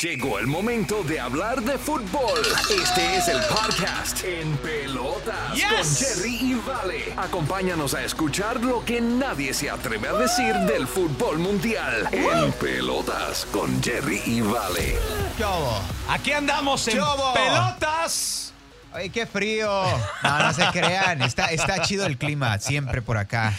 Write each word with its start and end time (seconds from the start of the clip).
Llegó 0.00 0.38
el 0.38 0.46
momento 0.46 1.02
de 1.04 1.20
hablar 1.20 1.60
de 1.62 1.78
fútbol. 1.78 2.40
Este 2.82 3.16
es 3.16 3.28
el 3.28 3.38
podcast 3.42 4.24
En 4.24 4.56
Pelotas 4.56 5.54
Yes. 5.54 5.66
con 5.68 5.96
Jerry 5.96 6.36
y 6.40 6.54
Vale. 6.54 7.14
Acompáñanos 7.16 7.94
a 7.94 8.02
escuchar 8.02 8.60
lo 8.60 8.84
que 8.84 9.00
nadie 9.00 9.52
se 9.54 9.70
atreve 9.70 10.08
a 10.08 10.14
decir 10.14 10.54
del 10.60 10.88
fútbol 10.88 11.38
mundial. 11.38 12.08
En 12.12 12.50
Pelotas 12.52 13.46
con 13.52 13.82
Jerry 13.82 14.20
y 14.26 14.40
Vale. 14.40 14.96
¿Qué 15.36 15.44
hubo? 15.44 15.80
Aquí 16.08 16.32
andamos 16.32 16.88
en 16.88 16.94
¿Qué 16.94 17.00
hubo? 17.00 17.34
pelotas. 17.34 18.52
Ay, 18.92 19.10
qué 19.10 19.26
frío. 19.26 19.68
No, 20.22 20.38
no 20.38 20.52
se 20.54 20.66
crean. 20.72 21.20
Está, 21.22 21.46
está 21.46 21.82
chido 21.82 22.06
el 22.06 22.16
clima 22.16 22.58
siempre 22.58 23.02
por 23.02 23.16
acá. 23.18 23.52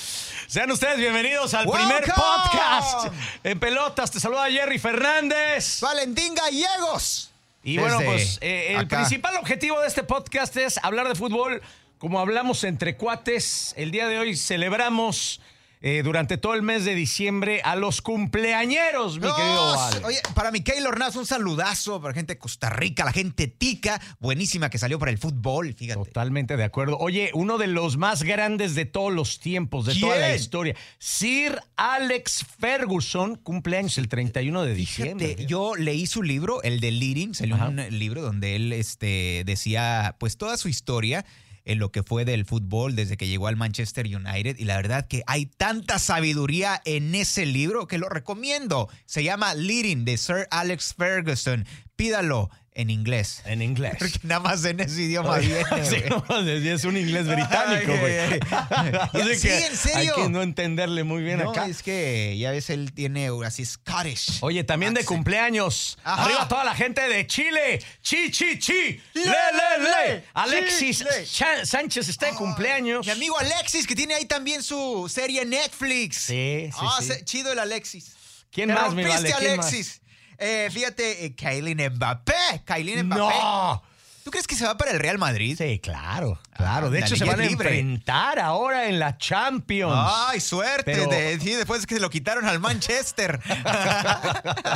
Sean 0.47 0.71
ustedes 0.71 0.97
bienvenidos 0.97 1.53
al 1.53 1.65
Welcome. 1.65 1.95
primer 1.95 2.13
podcast 2.13 3.13
en 3.43 3.59
pelotas. 3.59 4.11
Te 4.11 4.19
saluda 4.19 4.49
Jerry 4.49 4.77
Fernández. 4.77 5.79
Valentín 5.81 6.35
Gallegos. 6.35 7.31
Y 7.63 7.77
bueno, 7.79 7.99
pues 8.05 8.37
eh, 8.41 8.73
el 8.73 8.77
acá. 8.81 8.97
principal 8.97 9.37
objetivo 9.37 9.79
de 9.81 9.87
este 9.87 10.03
podcast 10.03 10.55
es 10.57 10.77
hablar 10.83 11.07
de 11.07 11.15
fútbol 11.15 11.61
como 11.97 12.19
hablamos 12.19 12.63
entre 12.63 12.95
cuates. 12.95 13.73
El 13.75 13.89
día 13.91 14.07
de 14.07 14.19
hoy 14.19 14.35
celebramos 14.37 15.41
eh, 15.87 16.01
durante 16.01 16.37
todo 16.39 16.55
el 16.55 16.63
mes 16.63 16.83
de 16.83 16.95
diciembre 16.95 17.61
a 17.63 17.75
los 17.75 18.01
cumpleañeros, 18.01 19.19
mi 19.19 19.31
querido. 19.31 19.75
Val. 19.75 20.03
Oye, 20.03 20.19
para 20.33 20.49
Miquel 20.49 20.83
Ornaz, 20.87 21.15
un 21.15 21.27
saludazo 21.27 22.01
para 22.01 22.09
la 22.09 22.15
gente 22.15 22.33
de 22.33 22.39
Costa 22.39 22.71
Rica, 22.71 23.05
la 23.05 23.11
gente 23.11 23.47
tica, 23.47 24.01
buenísima 24.19 24.71
que 24.71 24.79
salió 24.79 24.97
para 24.97 25.11
el 25.11 25.19
fútbol, 25.19 25.75
fíjate. 25.75 26.03
Totalmente 26.03 26.57
de 26.57 26.63
acuerdo. 26.63 26.97
Oye, 26.97 27.29
uno 27.35 27.59
de 27.59 27.67
los 27.67 27.97
más 27.97 28.23
grandes 28.23 28.73
de 28.73 28.85
todos 28.85 29.13
los 29.13 29.39
tiempos, 29.39 29.85
de 29.85 29.93
toda 29.93 30.17
la 30.17 30.35
historia. 30.35 30.75
Sir 30.97 31.61
Alex 31.77 32.43
Ferguson, 32.59 33.35
cumpleaños 33.35 33.99
el 33.99 34.07
31 34.07 34.63
de 34.63 34.73
diciembre. 34.73 35.27
Fíjate, 35.27 35.45
yo 35.45 35.75
leí 35.75 36.07
su 36.07 36.23
libro, 36.23 36.63
el 36.63 36.79
de 36.79 36.89
Leading, 36.89 37.35
salió 37.35 37.53
Ajá. 37.57 37.67
un 37.67 37.75
libro 37.91 38.23
donde 38.23 38.55
él 38.55 38.73
este, 38.73 39.43
decía 39.45 40.15
pues 40.17 40.35
toda 40.37 40.57
su 40.57 40.67
historia 40.67 41.27
en 41.65 41.79
lo 41.79 41.91
que 41.91 42.03
fue 42.03 42.25
del 42.25 42.45
fútbol 42.45 42.95
desde 42.95 43.17
que 43.17 43.27
llegó 43.27 43.47
al 43.47 43.57
Manchester 43.57 44.05
United 44.05 44.57
y 44.57 44.65
la 44.65 44.77
verdad 44.77 45.07
que 45.07 45.23
hay 45.27 45.47
tanta 45.47 45.99
sabiduría 45.99 46.81
en 46.85 47.13
ese 47.15 47.45
libro 47.45 47.87
que 47.87 47.97
lo 47.97 48.07
recomiendo. 48.07 48.89
Se 49.05 49.23
llama 49.23 49.53
Leading 49.53 50.05
de 50.05 50.17
Sir 50.17 50.47
Alex 50.51 50.93
Ferguson. 50.97 51.65
Pídalo 51.95 52.49
en 52.77 52.89
inglés. 52.89 53.41
En 53.45 53.61
inglés. 53.61 53.95
Porque 53.97 54.19
nada 54.23 54.41
más 54.41 54.63
en 54.65 54.79
ese 54.81 55.01
idioma 55.03 55.31
Oye, 55.31 55.47
viene. 55.47 55.85
sí, 55.89 55.95
güey. 56.27 56.67
es 56.67 56.83
un 56.83 56.97
inglés 56.97 57.25
británico, 57.25 57.93
güey. 57.97 58.15
Sí, 59.35 59.41
que 59.47 59.65
en 59.65 59.77
serio. 59.77 60.13
Hay 60.17 60.23
que 60.23 60.29
no 60.29 60.41
entenderle 60.41 61.03
muy 61.05 61.23
bien 61.23 61.39
No, 61.39 61.51
acá. 61.51 61.67
es 61.67 61.81
que 61.81 62.37
ya 62.37 62.51
ves, 62.51 62.69
él 62.69 62.91
tiene 62.93 63.29
así 63.45 63.65
Scottish. 63.65 64.39
Oye, 64.41 64.63
también 64.65 64.93
de 64.93 65.05
cumpleaños. 65.05 65.97
Ajá. 66.03 66.25
Arriba 66.25 66.47
toda 66.47 66.63
la 66.65 66.75
gente 66.75 67.01
de 67.07 67.25
Chile. 67.25 67.81
Chi, 68.01 68.29
chi, 68.29 68.59
chi. 68.59 69.01
Le, 69.13 69.23
Le, 69.23 69.23
le, 69.23 69.83
le. 69.83 70.13
le. 70.15 70.23
Alexis 70.33 70.97
Chile. 71.29 71.65
Sánchez 71.65 72.09
está 72.09 72.25
de 72.27 72.33
cumpleaños. 72.33 73.05
Mi 73.05 73.11
amigo 73.11 73.37
Alexis, 73.39 73.87
que 73.87 73.95
tiene 73.95 74.15
ahí 74.15 74.25
también 74.25 74.61
su 74.61 75.09
serie 75.09 75.43
en 75.43 75.49
Netflix. 75.51 76.17
Sí, 76.17 76.69
sí, 76.71 76.77
Ah, 76.81 76.97
sí. 76.99 77.07
se- 77.07 77.23
chido 77.25 77.53
el 77.53 77.59
Alexis. 77.59 78.11
¿Quién 78.51 78.67
Te 78.69 78.73
más, 78.75 78.93
mi 78.93 79.03
rompiste, 79.03 79.31
vale? 79.33 79.45
¿Quién 79.45 79.57
más? 79.57 80.01
Eh, 80.37 80.69
fíjate, 80.71 81.25
eh, 81.25 81.35
Kylian 81.35 81.93
Mbappé. 81.95 82.33
Kylian 82.65 83.07
Mbappé. 83.07 83.19
No. 83.21 83.83
¿Tú 84.23 84.31
crees 84.31 84.47
que 84.47 84.55
se 84.55 84.65
va 84.65 84.75
para 84.75 84.89
el 84.89 84.99
Real 84.99 85.19
Madrid? 85.19 85.55
Sí, 85.55 85.77
claro, 85.77 86.39
claro. 86.57 86.89
De 86.89 86.97
Ándale, 86.97 87.05
hecho, 87.05 87.15
se 87.15 87.25
van 87.25 87.39
a 87.39 87.43
libre. 87.45 87.69
enfrentar 87.77 88.39
ahora 88.39 88.89
en 88.89 88.97
la 88.97 89.19
Champions. 89.19 89.93
Ay, 89.95 90.39
suerte. 90.39 90.83
Pero- 90.95 91.05
de- 91.07 91.39
sí, 91.39 91.53
después 91.53 91.85
que 91.85 91.93
se 91.93 92.01
lo 92.01 92.09
quitaron 92.09 92.43
al 92.45 92.59
Manchester. 92.59 93.39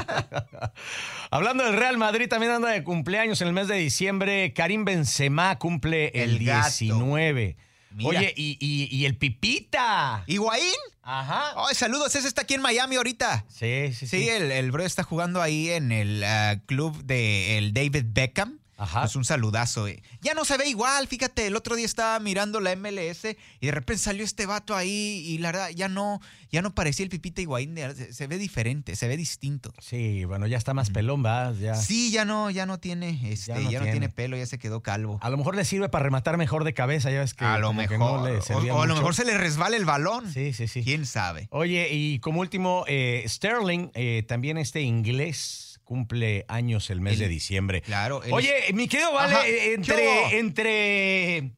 Hablando 1.31 1.63
del 1.63 1.77
Real 1.77 1.97
Madrid, 1.97 2.27
también 2.29 2.51
anda 2.51 2.69
de 2.69 2.83
cumpleaños 2.83 3.41
en 3.41 3.47
el 3.47 3.53
mes 3.53 3.67
de 3.67 3.75
diciembre. 3.75 4.53
Karim 4.53 4.85
Benzema 4.85 5.57
cumple 5.57 6.07
el, 6.13 6.37
El 6.37 6.45
gato. 6.45 6.67
19. 6.69 7.57
Mira. 7.91 8.09
Oye, 8.19 8.33
y, 8.37 8.57
y- 8.59 8.87
y 8.95 9.05
el 9.05 9.17
Pipita. 9.17 10.23
¿Higuaín? 10.27 10.63
Ajá. 11.01 11.53
Ay, 11.67 11.73
saludos. 11.75 12.15
Ese 12.15 12.27
está 12.27 12.41
aquí 12.43 12.53
en 12.53 12.61
Miami 12.61 12.95
ahorita. 12.97 13.45
Sí, 13.49 13.93
sí, 13.93 14.07
sí. 14.07 14.07
Sí, 14.07 14.29
el, 14.29 14.51
el 14.51 14.71
bro 14.71 14.83
está 14.85 15.03
jugando 15.03 15.41
ahí 15.41 15.69
en 15.69 15.91
el 15.91 16.23
ah, 16.23 16.59
club 16.67 17.03
de 17.03 17.69
David 17.73 18.05
Beckham. 18.09 18.58
Ajá. 18.79 19.01
Pues 19.01 19.15
un 19.15 19.25
saludazo. 19.25 19.87
eh. 19.87 20.01
Ya 20.21 20.33
no 20.33 20.45
se 20.45 20.57
ve 20.57 20.67
igual, 20.67 21.07
fíjate, 21.07 21.45
el 21.47 21.55
otro 21.55 21.75
día 21.75 21.85
estaba 21.85 22.19
mirando 22.19 22.59
la 22.59 22.75
MLS 22.75 23.25
y 23.59 23.65
de 23.67 23.71
repente 23.71 24.01
salió 24.01 24.23
este 24.23 24.45
vato 24.45 24.75
ahí 24.75 25.23
y 25.27 25.37
la 25.37 25.51
verdad 25.51 25.69
ya 25.69 25.89
no, 25.89 26.21
ya 26.51 26.61
no 26.61 26.73
parecía 26.73 27.03
el 27.03 27.09
Pipita 27.09 27.41
Higuaín, 27.41 27.75
se, 27.75 28.13
se 28.13 28.27
ve 28.27 28.37
diferente, 28.37 28.95
se 28.95 29.07
ve 29.07 29.17
distinto. 29.17 29.73
Sí, 29.79 30.23
bueno, 30.25 30.47
ya 30.47 30.57
está 30.57 30.73
más 30.73 30.89
pelón, 30.89 31.23
va. 31.25 31.53
Ya. 31.53 31.75
Sí, 31.75 32.09
ya 32.11 32.25
no, 32.25 32.49
ya 32.49 32.65
no 32.65 32.79
tiene, 32.79 33.19
este, 33.31 33.51
ya 33.53 33.59
no 33.59 33.69
tiene. 33.69 33.91
tiene. 33.91 34.09
pelo, 34.09 34.37
ya 34.37 34.45
se 34.45 34.57
quedó 34.57 34.81
calvo. 34.81 35.19
A 35.21 35.29
lo 35.29 35.37
mejor 35.37 35.55
le 35.55 35.65
sirve 35.65 35.89
para 35.89 36.03
rematar 36.05 36.37
mejor 36.37 36.63
de 36.63 36.73
cabeza, 36.73 37.11
ya 37.11 37.19
ves 37.19 37.33
que. 37.33 37.45
a 37.45 37.59
lo 37.59 37.73
mejor. 37.73 37.99
no 37.99 38.25
le 38.27 38.37
o, 38.39 38.75
o 38.77 38.81
a 38.81 38.87
lo 38.87 38.95
mejor 38.95 39.13
se 39.13 39.25
le 39.25 39.37
resbala 39.37 39.75
el 39.75 39.85
balón. 39.85 40.31
Sí, 40.33 40.53
sí, 40.53 40.67
sí. 40.67 40.83
¿Quién 40.83 41.05
sabe? 41.05 41.47
Oye, 41.51 41.89
y 41.91 42.19
como 42.19 42.39
último, 42.39 42.85
eh, 42.87 43.23
Sterling, 43.27 43.89
eh, 43.93 44.23
también 44.27 44.57
este 44.57 44.81
inglés, 44.81 45.68
cumple 45.89 46.45
años 46.47 46.91
el 46.91 47.01
mes 47.01 47.13
El- 47.13 47.19
de 47.21 47.27
diciembre. 47.29 47.81
Claro. 47.81 48.21
él 48.23 48.31
Oye, 48.31 48.53
mi 48.75 48.87
querido 48.87 49.11
Vale, 49.11 49.33
Ajá, 49.33 49.47
eh, 49.47 49.53
¿qué 49.55 49.73
entre, 49.73 50.37
entre, 50.37 51.51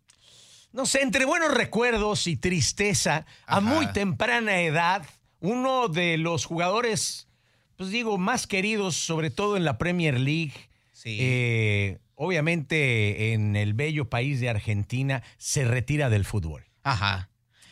no 0.72 0.86
sé, 0.86 1.02
entre 1.02 1.26
buenos 1.26 1.54
recuerdos 1.54 2.28
y 2.28 2.38
tristeza, 2.38 3.26
a 3.46 3.60
muy 3.60 3.88
temprana 3.88 4.62
edad, 4.62 5.06
uno 5.42 5.90
de 5.90 6.18
los 6.18 6.46
jugadores, 6.46 7.28
pues 7.76 7.90
digo, 7.90 8.18
más 8.18 8.48
queridos, 8.48 8.96
sobre 8.96 9.32
todo 9.32 9.58
en 9.58 9.66
la 9.66 9.78
Premier 9.78 10.18
League, 10.18 10.54
Sí. 10.94 11.18
eh, 11.20 11.98
obviamente 12.16 13.34
en 13.34 13.58
el 13.58 13.74
bello 13.74 14.10
país 14.10 14.40
de 14.40 14.48
Argentina, 14.48 15.24
se 15.38 15.66
retira 15.66 16.10
del 16.10 16.24
fútbol. 16.24 16.64
Ajá. 16.84 17.28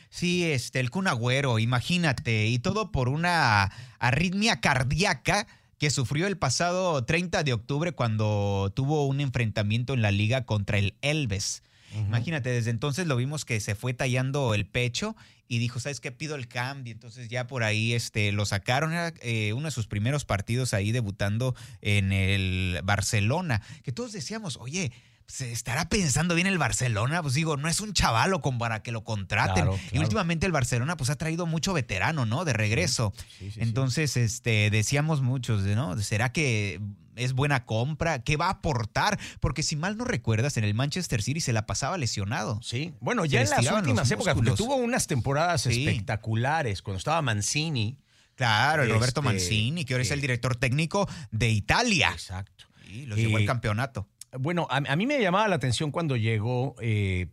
Sí, 0.10 0.44
este, 0.52 0.82
el 0.82 0.90
Kun 0.90 1.08
Agüero, 1.08 1.58
imagínate, 1.60 2.48
y 2.48 2.60
todo 2.60 2.92
por 2.92 3.08
una 3.08 3.72
arritmia 4.00 4.60
cardíaca 4.60 5.48
que 5.80 5.90
sufrió 5.90 6.28
el 6.28 6.38
pasado 6.38 7.04
30 7.04 7.44
de 7.44 7.54
octubre 7.54 7.94
cuando 7.94 8.72
tuvo 8.76 9.08
un 9.08 9.22
enfrentamiento 9.22 9.94
en 9.94 10.02
la 10.02 10.12
liga 10.12 10.46
contra 10.46 10.78
el 10.78 10.94
Elves. 11.02 11.64
Imagínate, 11.96 12.52
desde 12.52 12.70
entonces 12.70 13.08
lo 13.08 13.16
vimos 13.16 13.46
que 13.46 13.60
se 13.60 13.74
fue 13.74 13.96
tallando 13.96 14.54
el 14.54 14.68
pecho 14.68 15.16
y 15.48 15.58
dijo, 15.58 15.80
¿sabes 15.80 16.00
qué? 16.00 16.12
Pido 16.12 16.36
el 16.36 16.48
cambio. 16.48 16.94
Entonces 16.94 17.30
ya 17.30 17.48
por 17.48 17.64
ahí 17.64 17.94
este, 17.94 18.32
lo 18.32 18.46
sacaron. 18.46 18.92
Era 18.92 19.12
eh, 19.22 19.54
uno 19.54 19.66
de 19.66 19.72
sus 19.72 19.88
primeros 19.88 20.24
partidos 20.24 20.76
ahí 20.76 20.92
debutando 20.92 21.56
en 21.82 22.12
el 22.12 22.80
Barcelona. 22.84 23.64
Que 23.82 23.92
todos 23.92 24.12
decíamos, 24.12 24.58
oye, 24.58 24.92
¿se 25.32 25.52
estará 25.52 25.88
pensando 25.90 26.34
bien 26.34 26.48
el 26.48 26.58
Barcelona? 26.58 27.22
Pues 27.22 27.36
digo, 27.36 27.56
no 27.56 27.68
es 27.70 27.80
un 27.82 27.94
chavalo 27.94 28.42
como 28.42 28.58
para 28.58 28.82
que 28.82 28.92
lo 28.92 29.04
contraten. 29.04 29.54
Claro, 29.66 29.80
Y 29.92 30.00
últimamente 30.00 30.48
el 30.48 30.52
Barcelona 30.52 30.98
pues 30.98 31.10
ha 31.12 31.16
traído 31.16 31.46
mucho 31.46 31.72
veterano, 31.72 32.26
¿no? 32.26 32.46
De 32.46 32.54
regreso. 32.54 33.14
Sí, 33.16 33.26
sí, 33.46 33.52
sí. 33.52 33.60
Entonces, 33.62 34.18
este, 34.18 34.70
decíamos 34.72 35.22
muchos, 35.22 35.62
¿no? 35.62 35.98
¿Será 36.02 36.32
que 36.34 36.82
es 37.16 37.34
buena 37.34 37.66
compra? 37.66 38.24
¿Qué 38.24 38.38
va 38.38 38.48
a 38.48 38.52
aportar? 38.52 39.20
Porque 39.40 39.62
si 39.62 39.76
mal 39.76 39.98
no 39.98 40.04
recuerdas, 40.06 40.58
en 40.58 40.64
el 40.64 40.74
Manchester 40.74 41.22
City 41.22 41.42
se 41.42 41.54
la 41.54 41.66
pasaba 41.68 41.98
lesionado. 42.00 42.60
Sí, 42.64 42.94
bueno, 43.00 43.24
ya 43.26 43.42
en 43.42 43.50
las 43.52 43.72
últimas 43.72 44.10
épocas, 44.10 44.34
porque 44.34 44.52
tuvo 44.52 44.78
unas 44.78 45.06
temporadas 45.06 45.66
espectaculares 45.68 46.82
cuando 46.82 46.98
estaba 46.98 47.22
Mancini. 47.22 47.98
Claro, 48.36 48.84
el 48.84 48.90
Roberto 48.90 49.20
Este, 49.20 49.34
Mancini, 49.34 49.84
que 49.86 49.94
ahora 49.94 50.04
es 50.04 50.12
eh, 50.12 50.14
el 50.14 50.22
director 50.22 50.56
técnico 50.56 51.10
de 51.32 51.50
Italia. 51.50 52.10
Exacto. 52.14 52.66
Y 52.90 53.06
los 53.06 53.18
llevó 53.20 53.36
al 53.38 53.44
Y- 53.44 53.46
campeonato. 53.46 54.08
Bueno, 54.38 54.68
a, 54.70 54.78
a 54.78 54.96
mí 54.96 55.06
me 55.06 55.20
llamaba 55.22 55.48
la 55.48 55.56
atención 55.56 55.92
cuando 55.92 56.16
llegó 56.16 56.76
eh, 56.82 57.28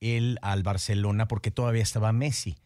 él 0.00 0.38
al 0.42 0.62
Barcelona 0.62 1.28
porque 1.28 1.50
todavía 1.50 1.82
estaba 1.82 2.12
Messi. 2.12 2.56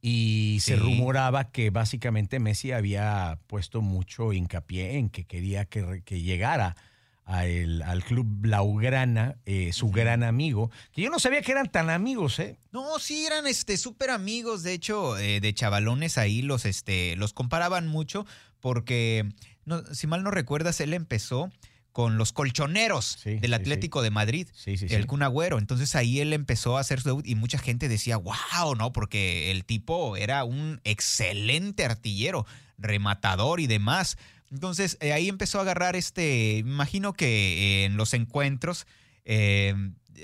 Y 0.00 0.58
se 0.60 0.76
rumoraba 0.76 1.50
que 1.50 1.70
básicamente 1.70 2.38
Messi 2.38 2.70
había 2.70 3.40
puesto 3.48 3.80
mucho 3.82 4.32
hincapié 4.32 4.96
en 4.96 5.10
que 5.10 5.24
quería 5.24 5.64
que, 5.64 6.02
que 6.04 6.20
llegara 6.20 6.76
a 7.24 7.46
el- 7.46 7.82
al 7.82 8.04
club 8.04 8.24
Blaugrana, 8.28 9.36
eh, 9.44 9.72
su 9.72 9.90
gran 9.90 10.22
amigo, 10.22 10.70
que 10.92 11.02
yo 11.02 11.10
no 11.10 11.18
sabía 11.18 11.42
que 11.42 11.50
eran 11.52 11.70
tan 11.70 11.90
amigos, 11.90 12.38
¿eh? 12.38 12.58
No, 12.70 12.98
sí, 13.00 13.26
eran 13.26 13.46
este 13.48 13.76
súper 13.76 14.10
amigos, 14.10 14.62
de 14.62 14.72
hecho, 14.72 15.18
eh, 15.18 15.40
de 15.40 15.52
chavalones 15.52 16.16
ahí 16.16 16.42
los, 16.42 16.64
este, 16.64 17.16
los 17.16 17.32
comparaban 17.34 17.86
mucho 17.88 18.24
porque, 18.60 19.28
no, 19.64 19.84
si 19.94 20.06
mal 20.06 20.22
no 20.22 20.30
recuerdas, 20.30 20.80
él 20.80 20.94
empezó 20.94 21.50
con 21.98 22.16
los 22.16 22.32
colchoneros 22.32 23.18
Sí, 23.24 23.40
del 23.40 23.50
sí, 23.50 23.54
Atlético 23.54 24.02
de 24.02 24.10
Madrid, 24.12 24.46
Sí, 24.54 24.76
sí, 24.76 24.86
el 24.88 25.00
sí. 25.02 25.06
Kun 25.08 25.24
Agüero. 25.24 25.58
Entonces 25.58 25.96
ahí 25.96 26.20
él 26.20 26.32
empezó 26.32 26.76
a 26.76 26.80
hacer 26.80 27.00
su 27.00 27.08
debut 27.08 27.26
y 27.26 27.34
mucha 27.34 27.58
gente 27.58 27.88
decía, 27.88 28.18
wow, 28.18 28.76
¿no? 28.76 28.92
Porque 28.92 29.50
el 29.50 29.64
tipo 29.64 30.16
era 30.16 30.44
un 30.44 30.80
excelente 30.84 31.84
artillero, 31.84 32.46
rematador 32.78 33.58
y 33.58 33.66
demás. 33.66 34.16
Entonces 34.48 34.96
eh, 35.00 35.12
ahí 35.12 35.28
empezó 35.28 35.58
a 35.58 35.62
agarrar 35.62 35.96
este, 35.96 36.58
imagino 36.58 37.14
que 37.14 37.26
eh, 37.26 37.84
en 37.86 37.96
los 37.96 38.14
encuentros 38.14 38.86
eh, 39.24 39.74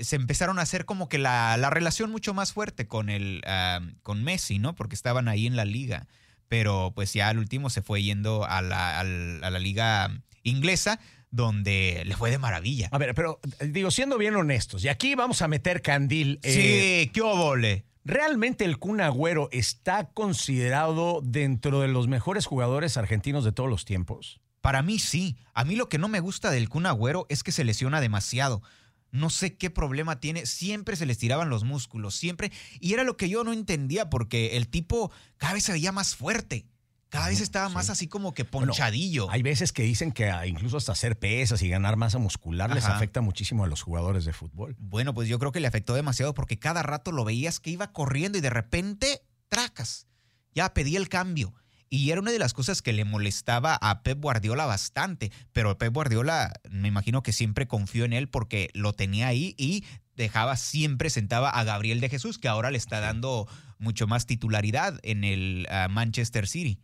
se 0.00 0.14
empezaron 0.14 0.60
a 0.60 0.62
hacer 0.62 0.84
como 0.84 1.08
que 1.08 1.18
la, 1.18 1.56
la 1.56 1.70
relación 1.70 2.08
mucho 2.08 2.34
más 2.34 2.52
fuerte 2.52 2.86
con 2.86 3.10
el 3.10 3.42
ah, 3.48 3.80
con 4.04 4.22
Messi, 4.22 4.60
¿no? 4.60 4.76
Porque 4.76 4.94
estaban 4.94 5.26
ahí 5.26 5.48
en 5.48 5.56
la 5.56 5.64
liga. 5.64 6.06
Pero 6.46 6.92
pues 6.94 7.12
ya 7.14 7.30
al 7.30 7.38
último 7.38 7.68
se 7.68 7.82
fue 7.82 8.00
yendo 8.00 8.44
a 8.44 8.62
la, 8.62 9.00
a 9.00 9.02
la 9.02 9.58
liga 9.58 10.20
inglesa, 10.44 11.00
donde 11.34 12.02
le 12.06 12.16
fue 12.16 12.30
de 12.30 12.38
maravilla. 12.38 12.88
A 12.92 12.98
ver, 12.98 13.14
pero 13.14 13.40
eh, 13.58 13.66
digo, 13.66 13.90
siendo 13.90 14.18
bien 14.18 14.36
honestos, 14.36 14.84
y 14.84 14.88
aquí 14.88 15.16
vamos 15.16 15.42
a 15.42 15.48
meter 15.48 15.82
candil. 15.82 16.38
Sí, 16.44 17.10
qué 17.12 17.20
obole. 17.22 17.86
¿Realmente 18.04 18.64
el 18.64 18.78
Kun 18.78 19.00
Agüero 19.00 19.48
está 19.50 20.10
considerado 20.10 21.20
dentro 21.24 21.80
de 21.80 21.88
los 21.88 22.06
mejores 22.06 22.46
jugadores 22.46 22.96
argentinos 22.96 23.44
de 23.44 23.50
todos 23.50 23.68
los 23.68 23.84
tiempos? 23.84 24.40
Para 24.60 24.82
mí 24.82 24.98
sí. 24.98 25.36
A 25.54 25.64
mí 25.64 25.74
lo 25.74 25.88
que 25.88 25.98
no 25.98 26.08
me 26.08 26.20
gusta 26.20 26.50
del 26.50 26.68
Kun 26.68 26.86
Agüero 26.86 27.26
es 27.28 27.42
que 27.42 27.50
se 27.50 27.64
lesiona 27.64 28.00
demasiado. 28.00 28.62
No 29.10 29.28
sé 29.28 29.56
qué 29.56 29.70
problema 29.70 30.20
tiene. 30.20 30.46
Siempre 30.46 30.94
se 30.96 31.06
les 31.06 31.18
tiraban 31.18 31.48
los 31.48 31.64
músculos, 31.64 32.14
siempre. 32.14 32.52
Y 32.78 32.92
era 32.92 33.02
lo 33.02 33.16
que 33.16 33.28
yo 33.28 33.42
no 33.42 33.52
entendía 33.52 34.08
porque 34.08 34.56
el 34.56 34.68
tipo 34.68 35.10
cada 35.38 35.54
vez 35.54 35.64
se 35.64 35.72
veía 35.72 35.90
más 35.90 36.14
fuerte. 36.14 36.66
Cada 37.14 37.28
vez 37.28 37.40
estaba 37.40 37.68
más 37.68 37.90
así 37.90 38.08
como 38.08 38.34
que 38.34 38.44
ponchadillo. 38.44 39.30
hay 39.30 39.42
veces 39.42 39.72
que 39.72 39.84
dicen 39.84 40.10
que 40.10 40.32
incluso 40.48 40.76
hasta 40.76 40.90
hacer 40.90 41.16
pesas 41.16 41.62
y 41.62 41.68
ganar 41.68 41.94
masa 41.96 42.18
muscular 42.18 42.74
les 42.74 42.86
afecta 42.86 43.20
muchísimo 43.20 43.62
a 43.62 43.68
los 43.68 43.82
jugadores 43.82 44.24
de 44.24 44.32
fútbol. 44.32 44.74
Bueno, 44.80 45.14
pues 45.14 45.28
yo 45.28 45.38
creo 45.38 45.52
que 45.52 45.60
le 45.60 45.68
afectó 45.68 45.94
demasiado 45.94 46.34
porque 46.34 46.58
cada 46.58 46.82
rato 46.82 47.12
lo 47.12 47.24
veías 47.24 47.60
que 47.60 47.70
iba 47.70 47.92
corriendo 47.92 48.36
y 48.36 48.40
de 48.40 48.50
repente, 48.50 49.22
tracas. 49.48 50.08
Ya 50.56 50.74
pedí 50.74 50.96
el 50.96 51.08
cambio. 51.08 51.54
Y 51.88 52.10
era 52.10 52.20
una 52.20 52.32
de 52.32 52.40
las 52.40 52.52
cosas 52.52 52.82
que 52.82 52.92
le 52.92 53.04
molestaba 53.04 53.78
a 53.80 54.02
Pep 54.02 54.20
Guardiola 54.20 54.66
bastante. 54.66 55.30
Pero 55.52 55.78
Pep 55.78 55.94
Guardiola, 55.94 56.52
me 56.68 56.88
imagino 56.88 57.22
que 57.22 57.32
siempre 57.32 57.68
confió 57.68 58.04
en 58.04 58.12
él 58.12 58.28
porque 58.28 58.70
lo 58.74 58.92
tenía 58.92 59.28
ahí 59.28 59.54
y 59.56 59.84
dejaba 60.16 60.56
siempre 60.56 61.10
sentaba 61.10 61.50
a 61.50 61.62
Gabriel 61.62 62.00
de 62.00 62.08
Jesús, 62.08 62.38
que 62.38 62.48
ahora 62.48 62.72
le 62.72 62.78
está 62.78 62.98
dando 62.98 63.46
mucho 63.78 64.08
más 64.08 64.26
titularidad 64.26 64.98
en 65.04 65.22
el 65.22 65.68
ah, 65.70 65.86
Manchester 65.88 66.48
City. 66.48 66.80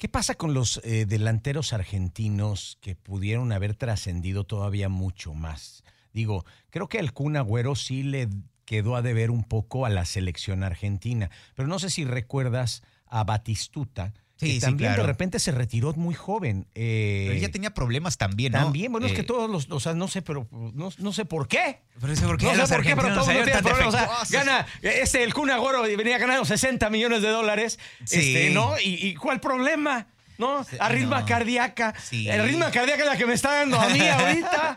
¿Qué 0.00 0.08
pasa 0.08 0.34
con 0.34 0.54
los 0.54 0.80
eh, 0.82 1.04
delanteros 1.04 1.74
argentinos 1.74 2.78
que 2.80 2.96
pudieron 2.96 3.52
haber 3.52 3.74
trascendido 3.74 4.44
todavía 4.44 4.88
mucho 4.88 5.34
más? 5.34 5.84
Digo, 6.14 6.46
creo 6.70 6.88
que 6.88 6.98
al 6.98 7.12
Kun 7.12 7.36
Agüero 7.36 7.74
sí 7.74 8.02
le 8.02 8.30
quedó 8.64 8.96
a 8.96 9.02
deber 9.02 9.30
un 9.30 9.44
poco 9.44 9.84
a 9.84 9.90
la 9.90 10.06
selección 10.06 10.62
argentina, 10.62 11.30
pero 11.54 11.68
no 11.68 11.78
sé 11.78 11.90
si 11.90 12.06
recuerdas 12.06 12.82
a 13.04 13.24
Batistuta, 13.24 14.14
Sí, 14.40 14.54
que 14.54 14.60
también 14.60 14.96
de 14.96 15.02
repente 15.02 15.38
se 15.38 15.52
retiró 15.52 15.92
muy 15.92 16.14
joven. 16.14 16.66
Eh, 16.74 17.24
pero 17.26 17.38
ella 17.38 17.50
tenía 17.50 17.74
problemas 17.74 18.16
también, 18.16 18.52
¿no? 18.52 18.58
También, 18.58 18.90
bueno, 18.90 19.06
es 19.06 19.12
que 19.12 19.20
eh, 19.20 19.24
todos 19.24 19.50
los, 19.50 19.70
o 19.70 19.80
sea, 19.80 19.92
no 19.92 20.08
sé, 20.08 20.22
pero 20.22 20.48
no, 20.50 21.12
sé 21.12 21.26
por 21.26 21.46
qué. 21.46 21.80
Pero 22.00 22.16
sé 22.16 22.24
por 22.24 22.38
qué. 22.38 22.46
No 22.56 22.66
sé 22.66 22.74
por 22.74 22.84
qué, 22.84 22.96
pero 22.96 23.08
todos 23.12 23.28
tienen 23.28 23.62
problemas. 23.62 23.94
O 23.94 24.24
sea, 24.24 24.40
gana, 24.40 24.66
este, 24.80 25.22
el 25.22 25.34
Kun 25.34 25.50
Agüero 25.50 25.82
venía 25.82 26.16
ganando 26.16 26.46
60 26.46 26.88
millones 26.88 27.20
de 27.20 27.28
dólares, 27.28 27.78
este, 28.00 28.50
¿no? 28.50 28.78
¿Y, 28.78 29.08
y 29.08 29.14
cuál 29.14 29.40
problema? 29.40 30.06
¿no? 30.38 30.64
Arritma 30.78 31.26
cardíaca. 31.26 31.94
Sí. 32.02 32.26
El 32.26 32.42
ritmo 32.42 32.64
cardíaca 32.72 33.02
es 33.02 33.06
la 33.06 33.16
que 33.18 33.26
me 33.26 33.34
está 33.34 33.52
dando 33.52 33.78
a 33.78 33.90
mí 33.90 34.00
ahorita. 34.08 34.74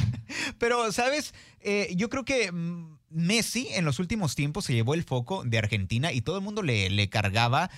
Pero, 0.57 0.91
¿sabes? 0.91 1.33
Eh, 1.61 1.93
yo 1.95 2.09
creo 2.09 2.25
que 2.25 2.51
mm, 2.51 2.97
Messi 3.11 3.69
en 3.71 3.85
los 3.85 3.99
últimos 3.99 4.35
tiempos 4.35 4.65
se 4.65 4.73
llevó 4.73 4.93
el 4.93 5.03
foco 5.03 5.43
de 5.45 5.57
Argentina 5.57 6.11
y 6.11 6.19
todo 6.19 6.35
el 6.35 6.43
mundo 6.43 6.61
le, 6.63 6.89
le 6.89 7.07
cargaba 7.07 7.71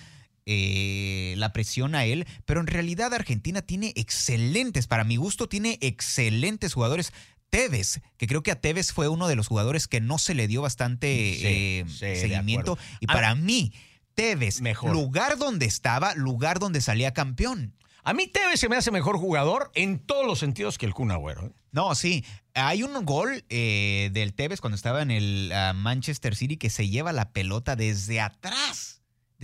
eh, 0.48 1.34
la 1.38 1.52
presión 1.54 1.96
a 1.96 2.06
él, 2.06 2.28
pero 2.46 2.60
en 2.60 2.68
realidad 2.68 3.16
Argentina 3.16 3.64
tiene 3.64 3.94
excelentes, 3.96 4.86
para 4.86 5.04
mi 5.04 5.16
gusto, 5.16 5.50
tiene 5.50 5.80
excelentes 5.82 6.74
jugadores. 6.74 7.14
Tevez, 7.50 8.02
que 8.18 8.28
creo 8.28 8.44
que 8.44 8.52
a 8.52 8.62
Tevez 8.62 8.92
fue 8.92 9.08
uno 9.08 9.28
de 9.28 9.36
los 9.36 9.48
jugadores 9.48 9.88
que 9.88 10.02
no 10.02 10.20
se 10.20 10.36
le 10.36 10.48
dio 10.48 10.62
bastante 10.62 11.80
eh, 11.80 11.86
seguimiento. 11.88 12.78
Y 13.00 13.08
para 13.08 13.34
mí, 13.34 13.74
Tevez, 14.14 14.62
mejor. 14.62 14.92
lugar 14.92 15.38
donde 15.38 15.66
estaba, 15.66 16.14
lugar 16.16 16.60
donde 16.60 16.82
salía 16.82 17.14
campeón. 17.14 17.74
A 18.04 18.14
mí 18.14 18.28
Tevez 18.28 18.60
se 18.60 18.70
me 18.70 18.76
hace 18.76 18.92
mejor 18.92 19.18
jugador 19.18 19.72
en 19.74 19.98
todos 19.98 20.28
los 20.28 20.38
sentidos 20.38 20.78
que 20.78 20.86
el 20.86 20.94
Kun 20.94 21.12
Agüero. 21.12 21.48
¿eh? 21.48 21.52
No, 21.72 21.96
sí. 21.96 22.24
Hay 22.54 22.84
un 22.84 23.04
gol 23.04 23.44
del 23.50 24.34
Tevez 24.36 24.62
cuando 24.62 24.76
estaba 24.76 25.02
en 25.02 25.10
el 25.10 25.52
ah, 25.54 25.74
Manchester 25.74 26.36
City 26.36 26.58
que 26.58 26.70
se 26.70 26.88
lleva 26.88 27.14
la 27.14 27.32
pelota 27.32 27.76
desde 27.76 28.22
atrás 28.22 28.85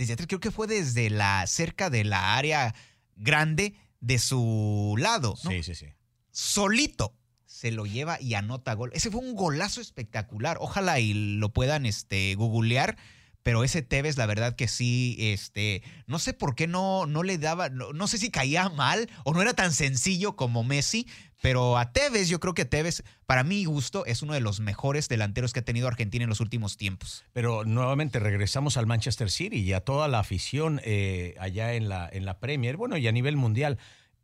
desde 0.02 0.14
atrás, 0.14 0.26
creo 0.26 0.40
que 0.40 0.50
fue 0.50 0.66
desde 0.66 1.10
la 1.10 1.46
cerca 1.46 1.90
de 1.90 2.04
la 2.04 2.36
área 2.36 2.74
grande 3.16 3.74
de 4.00 4.18
su 4.18 4.96
lado. 4.98 5.36
Sí, 5.36 5.62
sí, 5.62 5.74
sí. 5.74 5.86
Solito 6.30 7.14
se 7.46 7.70
lo 7.70 7.86
lleva 7.86 8.20
y 8.20 8.34
anota 8.34 8.74
gol. 8.74 8.90
Ese 8.94 9.10
fue 9.10 9.20
un 9.20 9.34
golazo 9.36 9.80
espectacular. 9.80 10.56
Ojalá 10.60 10.98
y 10.98 11.14
lo 11.14 11.52
puedan 11.52 11.86
este, 11.86 12.34
googlear. 12.34 12.96
Pero 13.42 13.64
ese 13.64 13.82
Tevez, 13.82 14.16
la 14.16 14.26
verdad 14.26 14.54
que 14.54 14.68
sí, 14.68 15.16
este, 15.18 15.82
no 16.06 16.18
sé 16.18 16.32
por 16.32 16.54
qué 16.54 16.66
no, 16.66 17.06
no 17.06 17.22
le 17.22 17.38
daba, 17.38 17.68
no 17.70 18.06
sé 18.06 18.18
si 18.18 18.30
caía 18.30 18.68
mal 18.68 19.10
o 19.24 19.34
no 19.34 19.42
era 19.42 19.54
tan 19.54 19.72
sencillo 19.72 20.36
como 20.36 20.62
Messi, 20.64 21.06
pero 21.42 21.76
a 21.76 21.92
Tevez, 21.92 22.28
yo 22.28 22.38
creo 22.38 22.54
que 22.54 22.64
Tevez, 22.64 23.02
para 23.26 23.42
mi 23.42 23.64
gusto, 23.64 24.06
es 24.06 24.22
uno 24.22 24.32
de 24.32 24.40
los 24.40 24.60
mejores 24.60 25.08
delanteros 25.08 25.52
que 25.52 25.58
ha 25.58 25.64
tenido 25.64 25.88
Argentina 25.88 26.22
en 26.22 26.28
los 26.28 26.40
últimos 26.40 26.76
tiempos. 26.76 27.24
Pero 27.32 27.64
nuevamente 27.64 28.20
regresamos 28.20 28.76
al 28.76 28.86
Manchester 28.86 29.28
City 29.28 29.56
y 29.56 29.72
a 29.72 29.80
toda 29.80 30.06
la 30.06 30.20
afición 30.20 30.80
eh, 30.84 31.34
allá 31.40 31.74
en 31.74 31.88
la, 31.88 32.08
en 32.10 32.24
la 32.24 32.38
Premier, 32.38 32.76
bueno, 32.76 32.96
y 32.96 33.08
a 33.08 33.12
nivel 33.12 33.36
mundial, 33.36 33.78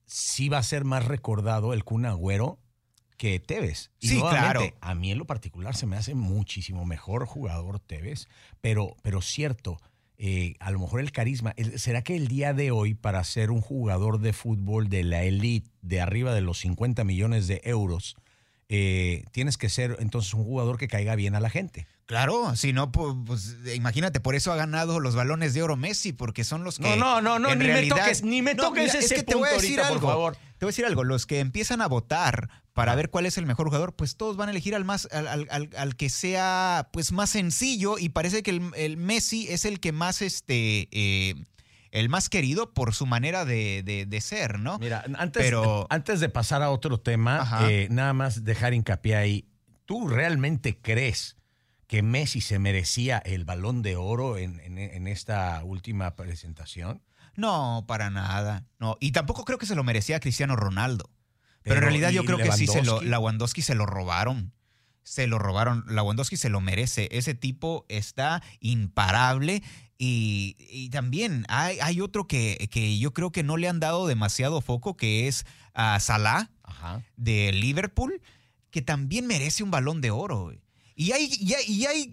sí 0.07 0.49
va 0.49 0.59
a 0.59 0.63
ser 0.63 0.85
más 0.85 1.07
recordado 1.07 1.73
el 1.73 1.83
Kun 1.83 2.07
Agüero 2.07 2.61
que 3.19 3.41
Tevez. 3.41 3.91
Y 4.01 4.09
sí, 4.09 4.21
claro. 4.21 4.63
A 4.81 4.95
mí 4.95 5.11
en 5.11 5.19
lo 5.19 5.27
particular 5.27 5.77
se 5.77 5.87
me 5.87 5.97
hace 5.97 6.15
muchísimo 6.15 6.87
mejor 6.87 7.27
jugador 7.27 7.81
Tevez, 7.81 8.29
pero, 8.63 8.97
pero 9.03 9.21
cierto, 9.21 9.79
eh, 10.17 10.55
a 10.61 10.71
lo 10.71 10.79
mejor 10.79 11.01
el 11.01 11.13
carisma. 11.13 11.55
¿Será 11.77 12.03
que 12.03 12.17
el 12.17 12.29
día 12.29 12.55
de 12.55 12.71
hoy, 12.71 12.95
para 12.95 13.23
ser 13.25 13.51
un 13.51 13.61
jugador 13.61 14.21
de 14.21 14.33
fútbol 14.33 14.89
de 14.89 15.05
la 15.05 15.25
elite 15.25 15.71
de 15.83 16.01
arriba 16.01 16.33
de 16.33 16.41
los 16.41 16.59
50 16.61 17.05
millones 17.05 17.49
de 17.49 17.61
euros, 17.65 18.17
eh, 18.69 19.25
tienes 19.33 19.57
que 19.57 19.69
ser 19.69 19.97
entonces 19.99 20.35
un 20.35 20.45
jugador 20.45 20.79
que 20.79 20.89
caiga 20.89 21.15
bien 21.17 21.35
a 21.35 21.41
la 21.41 21.51
gente? 21.51 21.87
Claro, 22.07 22.57
si 22.57 22.73
no, 22.73 22.91
pues, 22.91 23.57
imagínate, 23.75 24.19
por 24.19 24.35
eso 24.35 24.51
ha 24.51 24.57
ganado 24.57 24.99
los 24.99 25.15
balones 25.15 25.53
de 25.53 25.63
oro 25.63 25.77
Messi, 25.77 26.15
porque 26.15 26.43
son 26.43 26.65
los 26.65 26.79
que. 26.79 26.97
No, 26.97 27.21
no, 27.21 27.21
no, 27.21 27.39
no 27.39 27.55
ni 27.55 27.67
me 27.67 27.87
toques, 27.87 28.23
ni 28.23 28.41
me 28.41 28.55
toques 28.55 28.95
ese 28.95 29.05
es 29.05 29.13
que 29.13 29.23
te 29.23 29.35
voy 29.35 29.49
a 29.49 29.53
decir 29.53 29.79
algo, 29.81 30.01
por 30.01 30.11
favor. 30.11 30.37
Te 30.59 30.67
voy 30.67 30.71
a 30.71 30.73
decir 30.73 30.87
algo, 30.87 31.05
los 31.05 31.27
que 31.27 31.39
empiezan 31.39 31.81
a 31.81 31.87
votar 31.87 32.49
para 32.73 32.95
ver 32.95 33.11
cuál 33.11 33.27
es 33.27 33.39
el 33.39 33.47
mejor 33.47 33.67
jugador, 33.67 33.95
pues 33.95 34.17
todos 34.17 34.37
van 34.37 34.49
a 34.49 34.51
elegir 34.51 34.75
al 34.75 34.85
más, 34.85 35.09
al, 35.13 35.97
que 35.97 36.11
sea 36.11 36.89
pues 36.93 37.13
más 37.13 37.31
sencillo. 37.31 37.97
Y 37.99 38.09
parece 38.09 38.43
que 38.43 38.51
el, 38.51 38.97
Messi 38.97 39.49
es 39.49 39.65
el 39.65 39.81
que 39.81 39.93
más 39.93 40.21
este. 40.21 40.89
Eh, 40.91 41.35
el 41.91 42.11
más 42.11 42.29
querido 42.29 42.75
por 42.75 42.95
su 42.95 43.07
manera 43.07 43.47
de, 43.47 44.19
ser, 44.21 44.59
¿no? 44.59 44.79
Mira, 44.79 45.05
antes, 45.17 45.43
Pero, 45.43 45.87
antes 45.89 46.21
de 46.21 46.29
pasar 46.29 46.63
a 46.63 46.71
otro 46.71 47.01
tema, 47.01 47.67
eh, 47.71 47.89
nada 47.91 48.13
más 48.13 48.45
dejar 48.45 48.75
hincapié 48.75 49.17
ahí. 49.17 49.49
¿Tú 49.87 50.07
realmente 50.07 50.79
crees 50.79 51.38
que 51.89 52.03
Messi 52.03 52.43
se 52.43 52.59
merecía 52.59 53.19
el 53.19 53.45
balón 53.45 53.83
de 53.83 53.97
oro 53.97 54.37
en, 54.37 55.09
esta 55.09 55.65
última 55.65 56.15
presentación? 56.17 57.03
No, 57.35 57.85
para 57.89 58.11
nada. 58.11 58.67
No, 58.79 58.97
y 59.01 59.13
tampoco 59.13 59.45
creo 59.45 59.59
que 59.59 59.67
se 59.67 59.75
lo 59.75 59.83
merecía 59.83 60.21
Cristiano 60.21 60.55
Ronaldo. 60.55 61.11
Pero, 61.63 61.77
en 61.77 61.83
realidad 61.83 62.11
yo 62.11 62.25
creo 62.25 62.37
que 62.39 62.53
sí 62.53 62.67
se 62.67 62.83
lo, 62.83 63.01
Lewandowski 63.01 63.63
se 63.63 63.75
lo 63.75 63.87
robaron. 63.87 64.53
Se 65.03 65.27
lo 65.27 65.39
robaron. 65.39 65.85
Lewandowski 65.89 66.37
se 66.37 66.51
lo 66.51 66.61
merece. 66.61 67.09
Ese 67.11 67.35
tipo 67.35 67.87
está 67.89 68.43
imparable. 68.61 69.63
Y, 69.97 70.91
también 70.91 71.47
hay, 71.49 71.79
hay 71.81 72.03
otro 72.03 72.27
que, 72.27 72.69
que, 72.71 72.99
yo 72.99 73.15
creo 73.15 73.33
que 73.33 73.43
no 73.43 73.57
le 73.57 73.67
han 73.67 73.81
dado 73.81 74.07
demasiado 74.07 74.61
foco, 74.61 74.97
que 74.97 75.27
es 75.27 75.47
a 75.73 75.99
Salah 76.01 76.51
de 77.17 77.51
Liverpool, 77.53 78.21
que 78.71 78.83
también 78.83 79.27
merece 79.27 79.63
un 79.63 79.71
balón 79.71 80.03
de 80.03 80.11
oro. 80.11 80.53
Y 80.99 81.13
hay, 81.13 81.31
y 81.31 81.87
hay, 81.87 82.11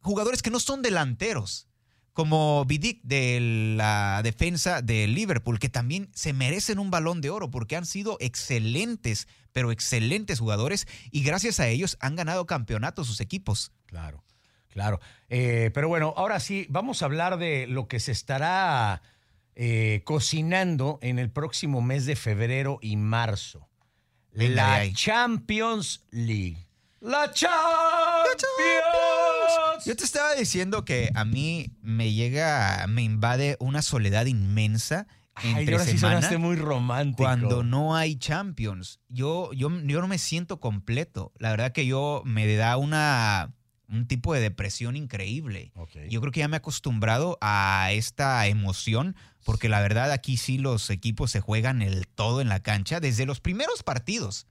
jugadores 0.00 0.40
que 0.40 0.50
no 0.50 0.58
son 0.58 0.80
delanteros, 0.80 1.68
como 2.14 2.64
Vidic 2.64 3.02
de 3.02 3.74
la 3.76 4.22
defensa 4.24 4.80
de 4.80 5.06
Liverpool, 5.06 5.58
que 5.58 5.68
también 5.68 6.08
se 6.14 6.32
merecen 6.32 6.78
un 6.78 6.90
balón 6.90 7.20
de 7.20 7.28
oro 7.28 7.50
porque 7.50 7.76
han 7.76 7.84
sido 7.84 8.16
excelentes, 8.18 9.28
pero 9.52 9.70
excelentes 9.70 10.38
jugadores 10.38 10.88
y 11.10 11.22
gracias 11.22 11.60
a 11.60 11.68
ellos 11.68 11.98
han 12.00 12.16
ganado 12.16 12.46
campeonatos 12.46 13.06
sus 13.06 13.20
equipos. 13.20 13.70
Claro, 13.84 14.24
claro. 14.68 14.98
Eh, 15.28 15.70
pero 15.74 15.88
bueno, 15.88 16.14
ahora 16.16 16.40
sí, 16.40 16.66
vamos 16.70 17.02
a 17.02 17.04
hablar 17.04 17.36
de 17.36 17.66
lo 17.66 17.86
que 17.86 18.00
se 18.00 18.12
estará 18.12 19.02
eh, 19.56 20.00
cocinando 20.06 20.98
en 21.02 21.18
el 21.18 21.30
próximo 21.30 21.82
mes 21.82 22.06
de 22.06 22.16
febrero 22.16 22.78
y 22.80 22.96
marzo. 22.96 23.68
la 24.32 24.90
Champions 24.94 26.06
League. 26.10 26.66
La 27.00 27.30
Champions. 27.32 27.89
Yo 29.86 29.96
te 29.96 30.04
estaba 30.04 30.34
diciendo 30.34 30.84
que 30.84 31.10
a 31.14 31.24
mí 31.24 31.72
me 31.82 32.12
llega, 32.12 32.86
me 32.88 33.02
invade 33.02 33.56
una 33.60 33.82
soledad 33.82 34.26
inmensa. 34.26 35.06
Entre 35.42 35.78
Ay, 35.78 35.98
semana, 35.98 36.20
sí 36.22 36.36
muy 36.36 36.56
romántico. 36.56 37.22
Cuando 37.22 37.62
no 37.62 37.96
hay 37.96 38.16
Champions. 38.16 39.00
Yo, 39.08 39.52
yo, 39.52 39.70
yo 39.70 40.00
no 40.00 40.08
me 40.08 40.18
siento 40.18 40.60
completo. 40.60 41.32
La 41.38 41.50
verdad 41.50 41.72
que 41.72 41.86
yo 41.86 42.22
me 42.26 42.54
da 42.56 42.76
una 42.76 43.54
un 43.90 44.06
tipo 44.06 44.34
de 44.34 44.40
depresión 44.40 44.96
increíble. 44.96 45.72
Yo 46.08 46.20
creo 46.20 46.32
que 46.32 46.40
ya 46.40 46.48
me 46.48 46.56
he 46.56 46.58
acostumbrado 46.58 47.38
a 47.40 47.88
esta 47.92 48.46
emoción, 48.46 49.16
porque 49.44 49.68
la 49.68 49.80
verdad 49.80 50.12
aquí 50.12 50.36
sí 50.36 50.58
los 50.58 50.90
equipos 50.90 51.30
se 51.30 51.40
juegan 51.40 51.82
el 51.82 52.06
todo 52.06 52.40
en 52.40 52.48
la 52.48 52.60
cancha 52.60 53.00
desde 53.00 53.26
los 53.26 53.40
primeros 53.40 53.82
partidos. 53.82 54.46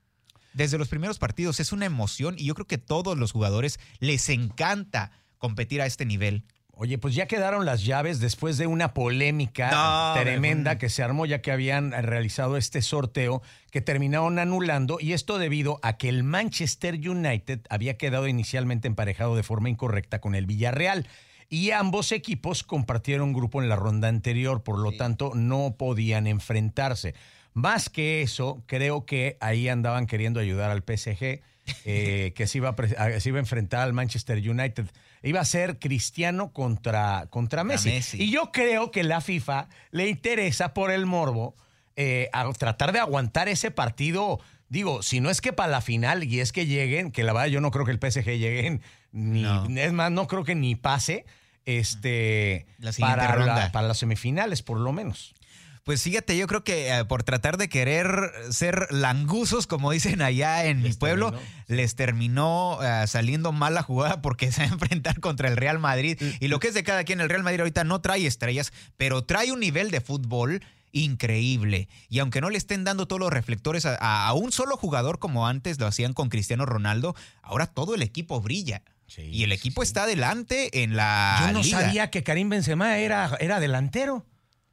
Desde 0.52 0.78
los 0.78 0.88
primeros 0.88 1.18
partidos 1.18 1.60
es 1.60 1.72
una 1.72 1.86
emoción 1.86 2.34
y 2.38 2.44
yo 2.44 2.54
creo 2.54 2.66
que 2.66 2.78
todos 2.78 3.16
los 3.16 3.32
jugadores 3.32 3.78
les 3.98 4.28
encanta 4.28 5.12
competir 5.38 5.80
a 5.80 5.86
este 5.86 6.04
nivel. 6.04 6.44
Oye, 6.82 6.96
pues 6.96 7.14
ya 7.14 7.26
quedaron 7.26 7.66
las 7.66 7.84
llaves 7.84 8.20
después 8.20 8.56
de 8.56 8.66
una 8.66 8.94
polémica 8.94 9.70
No, 9.70 10.18
tremenda 10.22 10.78
que 10.78 10.88
se 10.88 11.02
armó 11.02 11.26
ya 11.26 11.42
que 11.42 11.52
habían 11.52 11.92
realizado 11.92 12.56
este 12.56 12.80
sorteo 12.80 13.42
que 13.70 13.82
terminaron 13.82 14.38
anulando 14.38 14.96
y 14.98 15.12
esto 15.12 15.36
debido 15.38 15.78
a 15.82 15.98
que 15.98 16.08
el 16.08 16.24
Manchester 16.24 16.94
United 16.94 17.60
había 17.68 17.98
quedado 17.98 18.28
inicialmente 18.28 18.88
emparejado 18.88 19.36
de 19.36 19.42
forma 19.42 19.68
incorrecta 19.68 20.22
con 20.22 20.34
el 20.34 20.46
Villarreal 20.46 21.06
y 21.50 21.72
ambos 21.72 22.12
equipos 22.12 22.62
compartieron 22.62 23.34
grupo 23.34 23.60
en 23.60 23.68
la 23.68 23.76
ronda 23.76 24.08
anterior, 24.08 24.62
por 24.62 24.78
lo 24.78 24.92
tanto 24.92 25.32
no 25.34 25.74
podían 25.76 26.26
enfrentarse. 26.26 27.14
Más 27.60 27.90
que 27.90 28.22
eso, 28.22 28.62
creo 28.66 29.04
que 29.04 29.36
ahí 29.40 29.68
andaban 29.68 30.06
queriendo 30.06 30.40
ayudar 30.40 30.70
al 30.70 30.82
PSG, 30.82 31.40
eh, 31.84 32.32
que 32.36 32.46
se 32.46 32.58
iba, 32.58 32.70
a, 32.98 33.20
se 33.20 33.28
iba 33.28 33.38
a 33.38 33.40
enfrentar 33.40 33.80
al 33.82 33.92
Manchester 33.92 34.38
United. 34.38 34.86
Iba 35.22 35.40
a 35.40 35.44
ser 35.44 35.78
Cristiano 35.78 36.52
contra, 36.52 37.26
contra 37.28 37.62
Messi. 37.64 37.90
Messi. 37.90 38.22
Y 38.22 38.30
yo 38.30 38.50
creo 38.52 38.90
que 38.90 39.02
la 39.04 39.20
FIFA 39.20 39.68
le 39.90 40.08
interesa 40.08 40.72
por 40.72 40.90
el 40.90 41.04
morbo 41.04 41.54
eh, 41.96 42.30
a 42.32 42.50
tratar 42.52 42.92
de 42.92 43.00
aguantar 43.00 43.48
ese 43.48 43.70
partido. 43.70 44.40
Digo, 44.70 45.02
si 45.02 45.20
no 45.20 45.28
es 45.28 45.40
que 45.42 45.52
para 45.52 45.70
la 45.70 45.80
final 45.82 46.24
y 46.24 46.40
es 46.40 46.52
que 46.52 46.64
lleguen, 46.66 47.10
que 47.12 47.24
la 47.24 47.32
verdad 47.34 47.48
yo 47.48 47.60
no 47.60 47.70
creo 47.70 47.84
que 47.84 47.90
el 47.92 47.98
PSG 47.98 48.38
lleguen, 48.38 48.80
ni, 49.12 49.42
No. 49.42 49.66
es 49.76 49.92
más, 49.92 50.10
no 50.10 50.26
creo 50.26 50.44
que 50.44 50.54
ni 50.54 50.76
pase 50.76 51.26
este, 51.66 52.66
La 52.78 52.92
para, 52.98 53.36
la- 53.44 53.72
para 53.72 53.88
las 53.88 53.98
semifinales, 53.98 54.62
por 54.62 54.78
lo 54.78 54.92
menos. 54.92 55.34
Pues 55.84 56.02
fíjate, 56.02 56.36
yo 56.36 56.46
creo 56.46 56.62
que 56.62 56.88
eh, 56.94 57.04
por 57.06 57.22
tratar 57.22 57.56
de 57.56 57.68
querer 57.68 58.30
ser 58.50 58.86
langusos, 58.90 59.66
como 59.66 59.90
dicen 59.90 60.20
allá 60.22 60.64
en 60.66 60.78
mi 60.82 60.88
Les 60.88 60.96
pueblo, 60.98 61.32
terminó. 61.32 61.50
les 61.68 61.94
terminó 61.96 62.78
eh, 62.82 63.06
saliendo 63.06 63.50
mal 63.52 63.74
la 63.74 63.82
jugada 63.82 64.20
porque 64.22 64.52
se 64.52 64.62
va 64.62 64.68
a 64.68 64.72
enfrentar 64.72 65.20
contra 65.20 65.48
el 65.48 65.56
Real 65.56 65.78
Madrid. 65.78 66.20
Y 66.38 66.48
lo 66.48 66.60
que 66.60 66.68
es 66.68 66.74
de 66.74 66.84
cada 66.84 67.04
quien, 67.04 67.20
el 67.20 67.28
Real 67.28 67.42
Madrid 67.42 67.60
ahorita 67.60 67.84
no 67.84 68.00
trae 68.00 68.26
estrellas, 68.26 68.72
pero 68.96 69.24
trae 69.24 69.52
un 69.52 69.60
nivel 69.60 69.90
de 69.90 70.00
fútbol 70.00 70.62
increíble. 70.92 71.88
Y 72.08 72.18
aunque 72.18 72.40
no 72.40 72.50
le 72.50 72.58
estén 72.58 72.84
dando 72.84 73.06
todos 73.06 73.20
los 73.20 73.32
reflectores 73.32 73.86
a, 73.86 73.96
a- 74.00 74.26
a 74.28 74.32
un 74.34 74.52
solo 74.52 74.76
jugador 74.76 75.18
como 75.18 75.46
antes 75.46 75.78
lo 75.80 75.86
hacían 75.86 76.12
con 76.12 76.28
Cristiano 76.28 76.66
Ronaldo, 76.66 77.14
ahora 77.42 77.66
todo 77.66 77.94
el 77.94 78.02
equipo 78.02 78.40
brilla. 78.40 78.82
Sí, 79.06 79.22
y 79.22 79.42
el 79.42 79.50
equipo 79.50 79.82
sí. 79.82 79.88
está 79.88 80.04
adelante 80.04 80.82
en 80.84 80.94
la 80.94 81.38
yo 81.46 81.52
no 81.52 81.62
liga. 81.62 81.80
sabía 81.80 82.10
que 82.10 82.22
Karim 82.22 82.48
Benzema 82.48 82.98
era, 82.98 83.36
era 83.40 83.58
delantero. 83.58 84.24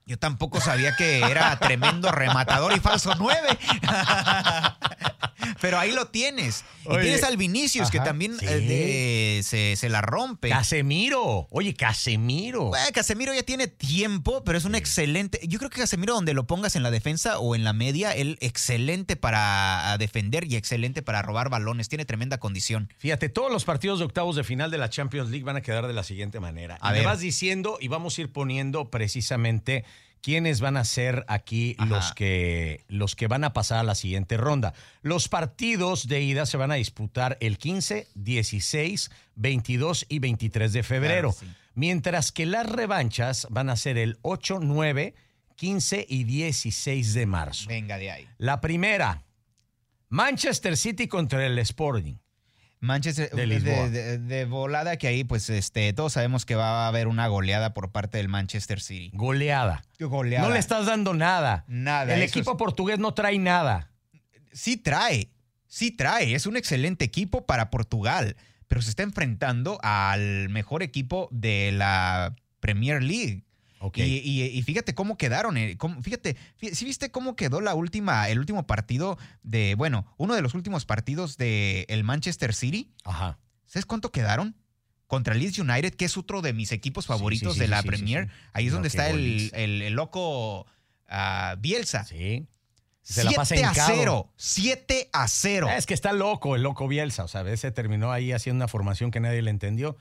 Yo 0.08 0.18
tampoco 0.18 0.62
sabía 0.62 0.96
que 0.96 1.20
era 1.20 1.60
tremendo 1.60 2.10
rematador 2.14 2.72
y 2.72 2.80
falso 2.80 3.14
9. 3.20 3.60
Pero 5.62 5.80
ahí 5.80 5.92
lo 5.92 6.08
tienes. 6.08 6.63
Y 6.86 6.98
tienes 7.00 7.24
al 7.24 7.38
Vinicius, 7.38 7.92
que 7.92 8.00
también 8.00 8.38
sí. 8.39 8.46
eh, 8.50 9.42
se, 9.44 9.75
se 9.75 9.89
la 9.89 10.01
rompe. 10.01 10.50
Casemiro. 10.50 11.48
Oye, 11.51 11.74
Casemiro. 11.74 12.66
Bueno, 12.66 12.86
Casemiro 12.94 13.34
ya 13.34 13.44
tiene 13.44 13.68
tiempo, 13.68 14.44
pero 14.44 14.58
es 14.58 14.66
un 14.66 14.75
excelente. 14.75 15.39
Yo 15.48 15.60
creo 15.60 15.70
que 15.70 15.80
Casemiro, 15.82 16.13
donde 16.13 16.34
lo 16.34 16.48
pongas 16.48 16.75
en 16.75 16.84
la 16.84 16.92
defensa 16.92 17.39
o 17.39 17.56
en 17.56 17.63
la 17.63 17.74
media, 17.74 18.12
él 18.13 18.38
excelente 18.42 19.16
para 19.16 19.96
defender 20.00 20.46
y 20.46 20.56
excelente 20.56 21.01
para 21.01 21.22
robar 21.22 21.50
balones. 21.50 21.89
Tiene 21.89 22.06
tremenda 22.06 22.38
condición. 22.39 22.92
Fíjate, 22.98 23.30
todos 23.30 23.51
los 23.51 23.66
partidos 23.66 24.00
de 24.00 24.06
octavos 24.06 24.36
de 24.36 24.44
final 24.44 24.72
de 24.72 24.77
la 24.77 24.89
Champions 24.89 25.30
League 25.30 25.44
van 25.44 25.58
a 25.58 25.62
quedar 25.62 25.88
de 25.88 25.94
la 25.94 26.04
siguiente 26.04 26.39
manera. 26.39 26.77
A 26.82 26.89
Y 26.89 26.94
me 26.94 26.98
ver. 27.00 27.08
vas 27.08 27.20
diciendo 27.20 27.77
y 27.82 27.88
vamos 27.88 28.18
a 28.18 28.22
ir 28.22 28.32
poniendo 28.32 28.89
precisamente 28.89 29.84
quiénes 30.21 30.59
van 30.62 30.77
a 30.77 30.86
ser 30.86 31.25
aquí 31.27 31.75
Ajá. 31.77 31.89
los 31.89 32.13
que, 32.13 32.83
los 32.88 33.15
que 33.15 33.27
van 33.27 33.43
a 33.43 33.53
pasar 33.53 33.79
a 33.79 33.83
la 33.83 33.95
siguiente 33.95 34.38
ronda. 34.38 34.74
Los 35.01 35.27
partidos 35.29 36.07
de 36.07 36.21
ida 36.21 36.45
se 36.45 36.57
van 36.57 36.71
a 36.71 36.75
disputar 36.75 37.38
el 37.39 37.57
15, 37.57 38.07
16, 38.15 39.12
22 39.36 40.05
y 40.09 40.19
23 40.19 40.74
de 40.74 40.83
febrero. 40.83 41.31
Claro, 41.33 41.51
sí. 41.51 41.57
Mientras 41.75 42.31
que 42.31 42.45
las 42.45 42.65
revanchas 42.67 43.47
van 43.50 43.69
a 43.69 43.75
ser 43.75 43.97
el 43.97 44.17
8, 44.24 44.59
9, 44.62 45.13
15 45.55 46.05
y 46.07 46.24
16 46.24 47.13
de 47.13 47.25
marzo. 47.25 47.67
Venga 47.67 47.97
de 47.97 48.12
ahí. 48.12 48.27
La 48.38 48.62
primera, 48.62 49.24
Manchester 50.09 50.77
City 50.77 51.07
contra 51.07 51.45
el 51.45 51.57
Sporting. 51.59 52.15
Manchester 52.79 53.29
De 53.31 53.38
de, 53.41 53.48
Lisboa. 53.48 53.89
de- 53.89 54.17
de 54.19 54.46
volada 54.46 54.98
que 54.98 55.07
ahí, 55.07 55.24
pues, 55.24 55.50
este, 55.50 55.91
todos 55.93 56.13
sabemos 56.13 56.46
que 56.46 56.55
va 56.55 56.86
a 56.86 56.88
haber 56.88 57.07
una 57.07 57.27
goleada 57.27 57.74
por 57.74 57.91
parte 57.91 58.17
del 58.17 58.27
Manchester 58.29 58.79
City. 58.79 59.10
Goleada. 59.13 59.84
Goleada. 60.00 60.48
No 60.48 60.53
le 60.53 60.60
estás 60.60 60.86
dando 60.86 61.13
nada. 61.13 61.65
Nada, 61.67 62.13
El 62.13 62.22
equipo 62.22 62.51
es- 62.51 62.57
portugués 62.57 63.00
no 63.00 63.13
trae 63.13 63.39
nada. 63.39 63.91
sí 64.51 64.77
trae, 64.77 65.31
sí 65.67 65.91
trae. 65.91 66.34
Es 66.36 66.46
un 66.46 66.55
excelente 66.57 67.03
equipo 67.05 67.46
para 67.46 67.69
Portugal, 67.72 68.36
pero 68.67 68.81
se 68.81 68.89
está 68.91 69.03
enfrentando 69.03 69.79
al 69.81 70.50
mejor 70.50 70.84
equipo 70.84 71.29
de 71.31 71.72
la 71.74 72.36
Premier 72.60 73.01
League. 73.01 73.43
Y, 73.93 74.01
y- 74.03 74.43
y 74.57 74.62
fíjate 74.63 74.96
cómo 74.96 75.17
quedaron. 75.17 75.57
eh, 75.57 75.77
cómo- 75.77 76.01
fíjate, 76.01 76.36
fí- 76.60 76.74
¿sí 76.74 76.86
viste 76.86 77.12
cómo 77.12 77.36
quedó 77.36 77.62
la 77.62 77.75
última, 77.75 78.27
el 78.29 78.39
último 78.39 78.65
partido 78.65 79.17
de, 79.43 79.75
bueno, 79.75 80.12
uno 80.17 80.34
de 80.36 80.41
los 80.41 80.53
últimos 80.55 80.86
partidos 80.86 81.38
del 81.38 81.86
el 81.88 82.03
Manchester 82.03 82.53
City? 82.55 82.91
Ajá. 83.03 83.38
¿Sabes 83.65 83.86
cuánto 83.86 84.12
quedaron? 84.12 84.55
Contra 85.07 85.34
Leeds 85.36 85.60
United, 85.60 85.93
que 85.96 86.05
es 86.05 86.17
otro 86.17 86.41
de 86.41 86.53
mis 86.53 86.72
equipos 86.72 87.05
favoritos 87.05 87.53
sí, 87.53 87.60
sí, 87.60 87.62
de 87.62 87.67
la 87.69 87.81
Premier. 87.84 88.29
Ahí 88.51 88.65
es 88.65 88.72
No, 88.72 88.77
donde 88.77 88.88
está 88.89 89.10
el, 89.10 89.51
el- 89.53 89.81
el 89.81 89.93
loco 89.93 90.65
ah, 91.07 91.55
Bielsa. 91.60 92.03
Sí. 92.03 92.46
Se 93.03 93.24
la 93.24 93.29
7 93.29 93.36
pasa 93.38 93.55
a 93.55 93.57
hincado. 93.72 93.93
0. 93.96 94.34
7 94.36 95.10
a 95.13 95.27
0. 95.29 95.69
Es 95.69 95.86
que 95.86 95.93
está 95.93 96.12
loco 96.12 96.57
el 96.57 96.63
loco 96.63 96.89
Bielsa. 96.89 97.24
O 97.24 97.27
sea, 97.29 97.55
se 97.55 97.72
terminó 97.72 98.12
ahí 98.12 98.34
haciendo 98.34 98.63
una 98.63 98.67
formación 98.67 99.12
que 99.12 99.22
nadie 99.22 99.41
le 99.41 99.50
entendió. 99.50 99.96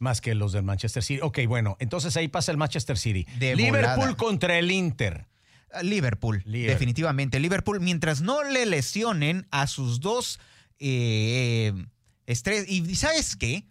Más 0.00 0.20
que 0.20 0.34
los 0.34 0.52
del 0.52 0.64
Manchester 0.64 1.02
City. 1.04 1.20
Ok, 1.22 1.38
bueno, 1.46 1.76
entonces 1.78 2.16
ahí 2.16 2.26
pasa 2.26 2.50
el 2.50 2.58
Manchester 2.58 2.98
City. 2.98 3.24
De 3.38 3.54
Liverpool 3.54 3.96
volada. 3.96 4.16
contra 4.16 4.58
el 4.58 4.70
Inter. 4.72 5.26
Ah, 5.72 5.82
Liverpool, 5.84 6.42
Liverpool. 6.46 6.72
definitivamente. 6.72 7.38
Liverpool, 7.38 7.80
mientras 7.80 8.20
no 8.22 8.42
le 8.42 8.66
lesionen 8.66 9.46
a 9.52 9.68
sus 9.68 10.00
dos 10.00 10.40
eh, 10.80 11.72
estrellas. 12.26 12.64
Y 12.68 12.96
¿sabes 12.96 13.36
qué? 13.36 13.64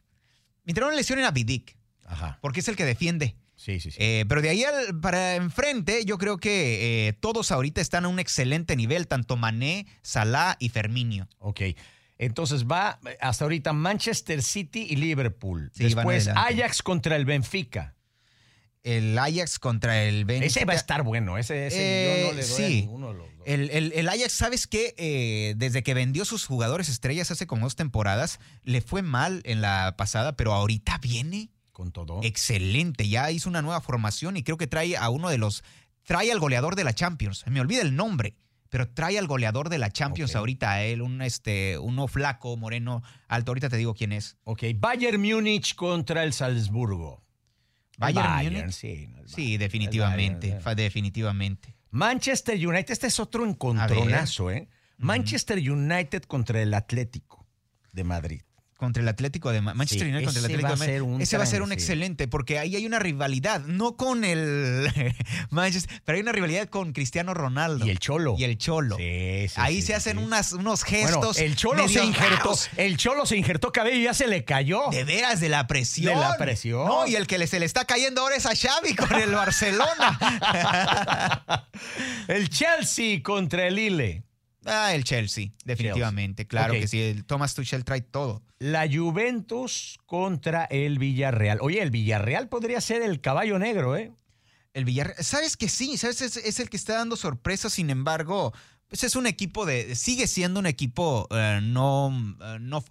Mientras 0.64 0.86
no 0.86 0.92
le 0.92 0.98
lesionen 0.98 1.26
a 1.26 1.32
Vidic, 1.32 1.76
Ajá. 2.06 2.38
porque 2.42 2.60
es 2.62 2.68
el 2.68 2.76
que 2.76 2.86
defiende. 2.86 3.36
Sí, 3.56 3.80
sí, 3.82 3.92
sí. 3.92 3.98
Eh, 4.00 4.24
pero 4.30 4.42
de 4.42 4.50
ahí 4.50 4.64
al- 4.64 5.00
para 5.02 5.36
enfrente, 5.36 6.06
yo 6.06 6.18
creo 6.18 6.38
que 6.38 7.08
eh, 7.10 7.14
todos 7.14 7.52
ahorita 7.52 7.82
están 7.82 8.06
a 8.06 8.08
un 8.08 8.20
excelente 8.20 8.76
nivel, 8.78 9.08
tanto 9.08 9.36
Mané, 9.36 9.86
Salah 10.02 10.56
y 10.60 10.70
Ferminio. 10.70 11.28
Ok. 11.40 11.62
Entonces 12.20 12.66
va 12.66 13.00
hasta 13.22 13.46
ahorita 13.46 13.74
Manchester 13.74 14.44
City 14.44 14.86
y 14.90 14.98
Liverpool. 14.98 15.72
Sí, 15.74 15.86
Después. 15.86 16.28
Ajax 16.28 16.84
contra 16.84 17.16
el 17.16 17.26
Benfica. 17.26 17.96
El 18.84 19.18
Ajax 19.18 19.60
contra 19.60 20.04
el 20.04 20.24
Benfica. 20.26 20.46
Ese 20.48 20.66
va 20.66 20.74
a 20.74 20.76
estar 20.78 21.04
bueno. 21.04 21.38
Ese, 21.38 21.68
ese 21.68 21.78
Eh, 21.80 22.22
yo 22.24 22.28
no 22.30 22.34
le 22.38 22.44
doy 22.48 22.52
a 22.52 22.68
sí. 22.68 22.76
ninguno 22.82 23.08
de 23.10 23.14
los 23.20 23.38
dos. 23.38 23.48
El, 23.48 23.70
el- 23.72 23.92
el 23.94 24.08
Ajax, 24.10 24.32
¿sabes 24.34 24.68
qué? 24.68 24.94
Eh, 24.98 25.54
desde 25.58 25.82
que 25.84 25.94
vendió 25.94 26.24
sus 26.26 26.46
jugadores 26.46 26.88
estrellas 26.90 27.32
hace 27.32 27.48
como 27.48 27.66
dos 27.66 27.76
temporadas, 27.76 28.40
le 28.64 28.82
fue 28.82 29.02
mal 29.02 29.42
en 29.46 29.62
la 29.62 29.96
pasada, 29.98 30.36
pero 30.36 30.54
ahorita 30.54 30.98
viene 31.00 31.50
Con 31.72 31.92
todo. 31.92 32.20
excelente. 32.24 33.08
Ya 33.08 33.32
hizo 33.32 33.50
una 33.50 33.62
nueva 33.62 33.82
formación 33.82 34.38
y 34.38 34.44
creo 34.44 34.58
que 34.58 34.68
trae 34.68 34.96
a 34.98 35.10
uno 35.10 35.30
de 35.30 35.38
los. 35.38 35.64
Trae 36.04 36.32
al 36.32 36.40
goleador 36.40 36.76
de 36.76 36.84
la 36.84 36.94
Champions. 36.94 37.46
Me 37.48 37.62
olvida 37.62 37.82
el 37.82 37.96
nombre, 37.96 38.36
pero 38.70 38.90
trae 38.90 39.18
al 39.18 39.28
goleador 39.28 39.70
de 39.70 39.78
la 39.80 39.90
Champions 39.92 40.36
ahorita 40.36 40.72
a 40.72 40.84
él, 40.84 41.02
un 41.02 41.22
este, 41.22 41.78
uno 41.80 42.08
flaco, 42.08 42.56
moreno, 42.56 43.02
alto. 43.28 43.52
Ahorita 43.52 43.70
te 43.70 43.78
digo 43.78 43.94
quién 43.96 44.12
es. 44.12 44.38
Ok. 44.44 44.64
Bayern 44.78 45.22
Múnich 45.22 45.76
contra 45.76 46.24
el 46.24 46.34
Salzburgo. 46.34 47.24
El 48.00 48.14
Bayern 48.14 48.54
Múnich. 48.54 48.72
sí. 48.72 49.08
no, 49.08 49.28
Sí, 49.28 49.36
Bayern. 49.44 49.60
definitivamente. 49.60 50.50
Bayern, 50.64 50.76
definitivamente. 50.78 51.76
Manchester 51.92 52.56
United, 52.68 52.92
este 52.92 53.08
es 53.08 53.20
otro 53.20 53.46
encontronazo, 53.46 54.52
¿eh? 54.52 54.70
Manchester 54.98 55.58
United 55.58 56.24
contra 56.24 56.62
el 56.62 56.74
Atlético 56.74 57.48
de 57.94 58.04
Madrid. 58.04 58.42
Contra 58.80 59.04
el 59.04 59.10
Atlético 59.10 59.52
de 59.52 59.60
Ma- 59.60 59.74
Manchester 59.74 60.08
Sí, 60.08 60.12
United 60.14 60.26
contra 60.28 60.40
el 60.40 60.46
ese 60.46 60.54
Atlético 60.54 60.64
va 60.64 60.70
de 60.70 60.74
a 60.74 60.78
Madrid. 60.78 60.94
ser 60.94 61.02
un 61.04 61.22
Ese 61.22 61.38
va 61.38 61.44
a 61.44 61.48
ser 61.48 61.62
un 61.62 61.68
sí. 61.68 61.74
excelente, 61.74 62.28
porque 62.30 62.60
ahí 62.60 62.78
hay 62.78 62.86
una 62.86 62.98
rivalidad, 62.98 63.60
no 63.66 63.98
con 63.98 64.24
el 64.24 64.90
Manchester, 65.50 66.02
pero 66.06 66.16
hay 66.16 66.22
una 66.22 66.32
rivalidad 66.32 66.70
con 66.70 66.94
Cristiano 66.94 67.34
Ronaldo. 67.34 67.86
Y 67.86 67.90
el 67.90 68.00
Cholo. 68.00 68.36
Y 68.38 68.46
el 68.46 68.58
Cholo. 68.58 68.96
Sí, 68.96 69.48
sí, 69.50 69.54
ahí 69.58 69.82
se 69.82 69.96
hacen 69.96 70.18
unas, 70.18 70.54
unos 70.54 70.86
Bueno, 70.90 71.08
gestos. 71.08 71.40
el 71.40 71.58
Cholo 71.58 71.90
se 71.90 72.02
injertó, 72.06 72.38
raros. 72.38 72.70
el 72.78 72.96
Cholo 72.96 73.26
se 73.26 73.36
injertó 73.36 73.74
cabello 73.74 73.98
y 73.98 74.04
ya 74.04 74.14
se 74.14 74.28
le 74.28 74.46
cayó. 74.46 74.84
De 74.92 75.04
veras, 75.04 75.42
de 75.42 75.50
la 75.50 75.68
presión. 75.68 76.14
De 76.16 76.20
la 76.22 76.38
presión. 76.38 76.86
No, 76.86 77.06
y 77.06 77.16
el 77.18 77.28
que 77.28 77.46
se 77.48 77.60
le 77.60 77.66
está 77.66 77.84
cayendo 77.84 78.22
ahora 78.22 78.38
es 78.38 78.46
a 78.46 78.56
Xavi 78.56 78.96
con 78.96 79.14
el 79.20 79.32
Barcelona. 79.32 80.18
El 82.28 82.50
Chelsea 82.50 83.22
contra 83.24 83.68
el 83.68 83.76
Lille. 83.76 84.24
Ah, 84.70 84.94
el 84.94 85.04
Chelsea, 85.04 85.50
definitivamente. 85.66 86.48
Claro 86.48 86.74
que 86.74 86.88
sí, 86.88 87.02
el 87.02 87.26
Thomas 87.26 87.56
Tuchel 87.56 87.84
trae 87.84 88.02
todo. 88.02 88.44
La 88.60 88.88
Juventus 88.92 89.98
contra 90.06 90.66
el 90.66 91.00
Villarreal. 91.00 91.60
Oye, 91.62 91.82
el 91.82 91.92
Villarreal 91.92 92.50
podría 92.50 92.80
ser 92.82 93.02
el 93.02 93.22
caballo 93.22 93.58
negro, 93.60 93.98
¿eh? 93.98 94.12
El 94.74 94.86
Villarreal, 94.86 95.24
¿sabes 95.24 95.58
que 95.58 95.70
sí? 95.70 95.98
¿Sabes? 95.98 96.22
Es, 96.22 96.38
es 96.38 96.60
el 96.60 96.70
que 96.70 96.78
está 96.78 96.94
dando 96.94 97.16
sorpresas, 97.16 97.74
sin 97.74 97.90
embargo, 97.90 98.54
pues 98.90 99.04
es 99.04 99.16
un 99.16 99.28
equipo 99.28 99.66
de, 99.66 99.96
sigue 99.96 100.28
siendo 100.28 100.60
un 100.60 100.66
equipo 100.66 101.28
eh, 101.32 101.60
no, 101.62 102.12
eh, 102.42 102.58
no, 102.60 102.84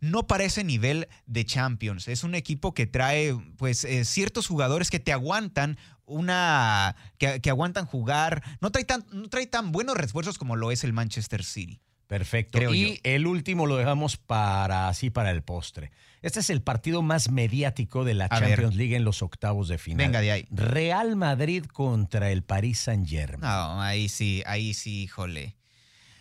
no 0.00 0.26
para 0.26 0.44
ese 0.44 0.64
nivel 0.64 1.08
de 1.26 1.44
Champions. 1.44 2.08
Es 2.08 2.24
un 2.24 2.34
equipo 2.34 2.74
que 2.74 2.86
trae, 2.86 3.34
pues, 3.56 3.84
eh, 3.84 4.04
ciertos 4.04 4.48
jugadores 4.48 4.90
que 4.90 4.98
te 4.98 5.12
aguantan 5.12 5.78
una, 6.06 6.96
que, 7.18 7.40
que 7.40 7.50
aguantan 7.50 7.86
jugar. 7.86 8.42
No 8.60 8.70
trae, 8.70 8.84
tan, 8.84 9.04
no 9.12 9.28
trae 9.28 9.46
tan 9.46 9.72
buenos 9.72 9.96
refuerzos 9.96 10.38
como 10.38 10.56
lo 10.56 10.70
es 10.70 10.84
el 10.84 10.92
Manchester 10.92 11.44
City. 11.44 11.80
Perfecto. 12.06 12.58
Creo 12.58 12.72
y 12.72 12.94
yo. 12.94 13.00
el 13.02 13.26
último 13.26 13.66
lo 13.66 13.76
dejamos 13.76 14.16
para 14.16 14.88
así 14.88 15.10
para 15.10 15.30
el 15.30 15.42
postre. 15.42 15.90
Este 16.22 16.40
es 16.40 16.50
el 16.50 16.62
partido 16.62 17.02
más 17.02 17.30
mediático 17.30 18.04
de 18.04 18.14
la 18.14 18.26
A 18.26 18.40
ver. 18.40 18.50
Champions 18.50 18.76
League 18.76 18.96
en 18.96 19.04
los 19.04 19.22
octavos 19.22 19.68
de 19.68 19.78
final. 19.78 20.06
Venga 20.06 20.20
de 20.20 20.32
ahí. 20.32 20.46
Real 20.50 21.16
Madrid 21.16 21.64
contra 21.64 22.30
el 22.30 22.42
Paris 22.42 22.80
Saint-Germain. 22.80 23.40
No, 23.40 23.82
ahí 23.82 24.08
sí, 24.08 24.42
ahí 24.46 24.74
sí, 24.74 25.02
híjole. 25.02 25.56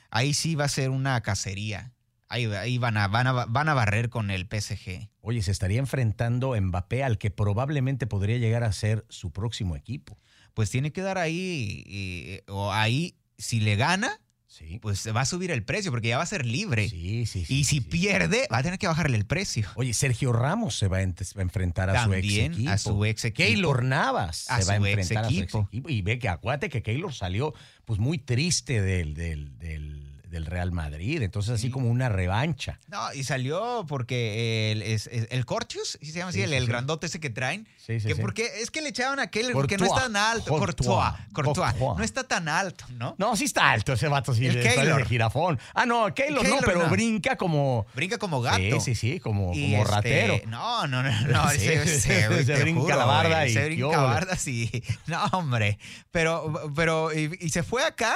Ahí 0.09 0.33
sí 0.33 0.55
va 0.55 0.65
a 0.65 0.69
ser 0.69 0.89
una 0.89 1.21
cacería. 1.21 1.94
Ahí, 2.27 2.46
ahí 2.46 2.77
van, 2.77 2.98
a, 2.98 3.08
van, 3.08 3.27
a, 3.27 3.46
van 3.46 3.70
a 3.70 3.74
barrer 3.74 4.10
con 4.10 4.32
el 4.32 4.48
PSG. 4.48 5.10
Oye, 5.22 5.41
se 5.44 5.51
estaría 5.51 5.79
enfrentando 5.79 6.60
Mbappé 6.60 7.03
al 7.03 7.17
que 7.17 7.29
probablemente 7.32 8.08
podría 8.08 8.38
llegar 8.38 8.63
a 8.63 8.72
ser 8.72 9.05
su 9.10 9.32
próximo 9.32 9.75
equipo. 9.75 10.17
Pues 10.53 10.70
tiene 10.70 10.91
que 10.91 11.01
dar 11.01 11.17
ahí, 11.17 12.41
o 12.48 12.72
ahí, 12.72 13.15
si 13.38 13.60
le 13.60 13.75
gana, 13.75 14.22
Sí. 14.48 14.79
pues 14.82 15.05
va 15.13 15.20
a 15.20 15.25
subir 15.25 15.51
el 15.51 15.63
precio 15.65 15.91
porque 15.91 16.08
ya 16.08 16.17
va 16.17 16.24
a 16.24 16.27
ser 16.27 16.46
libre. 16.46 16.88
Sí, 16.88 17.25
sí, 17.25 17.44
sí. 17.44 17.53
y 17.60 17.63
si 17.65 17.82
pierde, 17.82 18.48
va 18.50 18.60
a 18.60 18.63
tener 18.63 18.79
que 18.79 18.88
bajarle 18.88 19.17
el 19.17 19.25
precio. 19.25 19.67
Oye, 19.75 19.94
Sergio 19.94 20.32
Ramos 20.32 20.77
se 20.77 20.88
va 20.88 20.98
a, 21.00 21.01
enfrentar 21.01 21.89
a 21.89 22.05
su 22.05 22.13
ex 22.13 22.34
equipo. 22.38 22.70
a 22.72 22.77
su 22.77 23.03
ex 23.03 23.25
equipo. 23.25 23.46
Keylor 23.48 23.84
Navas 23.84 24.50
A 24.50 24.62
se 24.62 24.79
va 24.79 24.86
a 24.86 24.89
ex 24.89 24.98
enfrentar 25.00 25.25
a 25.25 25.27
su 25.29 25.34
ex 25.36 25.44
equipo. 25.44 25.67
equipo. 25.67 25.89
Y 25.89 26.01
ve 26.03 26.20
que 26.20 26.29
acuérdate 26.29 26.70
que 26.70 26.82
Keylor 26.82 27.13
salió 27.13 27.53
pues 27.84 28.00
muy 28.00 28.17
triste 28.17 28.82
del, 28.82 29.13
del, 29.13 29.58
del- 29.60 30.04
del 30.35 30.45
Real 30.45 30.71
Madrid. 30.71 31.21
Entonces, 31.21 31.53
así 31.55 31.67
Sí. 31.67 31.71
como 31.71 31.89
una 31.89 32.09
revancha. 32.09 32.79
No, 32.87 33.13
y 33.13 33.23
salió 33.23 33.85
porque 33.87 34.71
el, 34.71 34.81
es- 34.83 35.07
es- 35.07 35.27
el 35.31 35.45
Cortius, 35.45 35.97
¿sí 36.01 36.11
se 36.11 36.19
llama 36.19 36.29
así? 36.29 36.39
Sí, 36.39 36.43
el, 36.43 36.49
sí, 36.51 36.55
el 36.57 36.63
sí. 36.63 36.69
grandote 36.69 37.07
ese 37.07 37.19
que 37.19 37.29
traen. 37.29 37.67
Sí, 37.77 37.99
sí, 37.99 38.07
que 38.07 38.15
sí. 38.15 38.21
porque 38.21 38.49
es 38.61 38.71
que 38.71 38.81
le 38.81 38.89
echaban 38.89 39.19
a 39.19 39.23
aquel 39.23 39.51
porque 39.53 39.77
no 39.77 39.85
está 39.85 40.01
tan 40.03 40.15
alto. 40.15 40.49
Courtois. 40.51 41.13
Courtois. 41.33 41.75
No 41.79 42.03
está 42.03 42.23
tan 42.23 42.47
alto, 42.49 42.85
¿no? 42.97 43.15
No, 43.17 43.35
sí 43.35 43.45
está 43.45 43.71
alto 43.71 43.93
ese 43.93 44.07
vato, 44.07 44.33
sí, 44.33 44.45
El 44.47 44.61
Keylor. 44.61 44.99
de 45.03 45.05
jirafón. 45.05 45.59
Ah, 45.73 45.85
no, 45.85 46.13
Keylor, 46.13 46.43
no, 46.43 46.49
Keylor 46.49 46.65
pero 46.65 46.83
no. 46.83 46.89
brinca 46.89 47.35
como... 47.35 47.85
Brinca 47.95 48.17
como 48.17 48.41
gato. 48.41 48.57
Sí, 48.79 48.79
sí, 48.81 48.95
sí, 48.95 49.19
como, 49.19 49.53
Y, 49.53 49.71
como 49.71 49.83
este, 49.83 49.95
ratero. 49.95 50.39
No, 50.47 50.87
no, 50.87 51.01
no, 51.03 51.11
no. 51.27 51.49
Sí, 51.55 51.67
ese, 51.67 52.25
ese, 52.39 52.43
se 52.45 52.61
brinca 52.61 52.81
juro, 52.81 52.95
la 52.97 53.05
barda 53.05 53.47
y 53.47 53.53
Se 53.53 53.65
brinca 53.65 53.85
óvole. 53.87 54.01
bardas 54.03 54.47
y. 54.47 54.83
No, 55.07 55.23
hombre. 55.31 55.77
Pero, 56.11 56.71
pero. 56.75 57.13
Y, 57.13 57.37
y 57.39 57.49
se 57.49 57.63
fue 57.63 57.83
acá. 57.85 58.15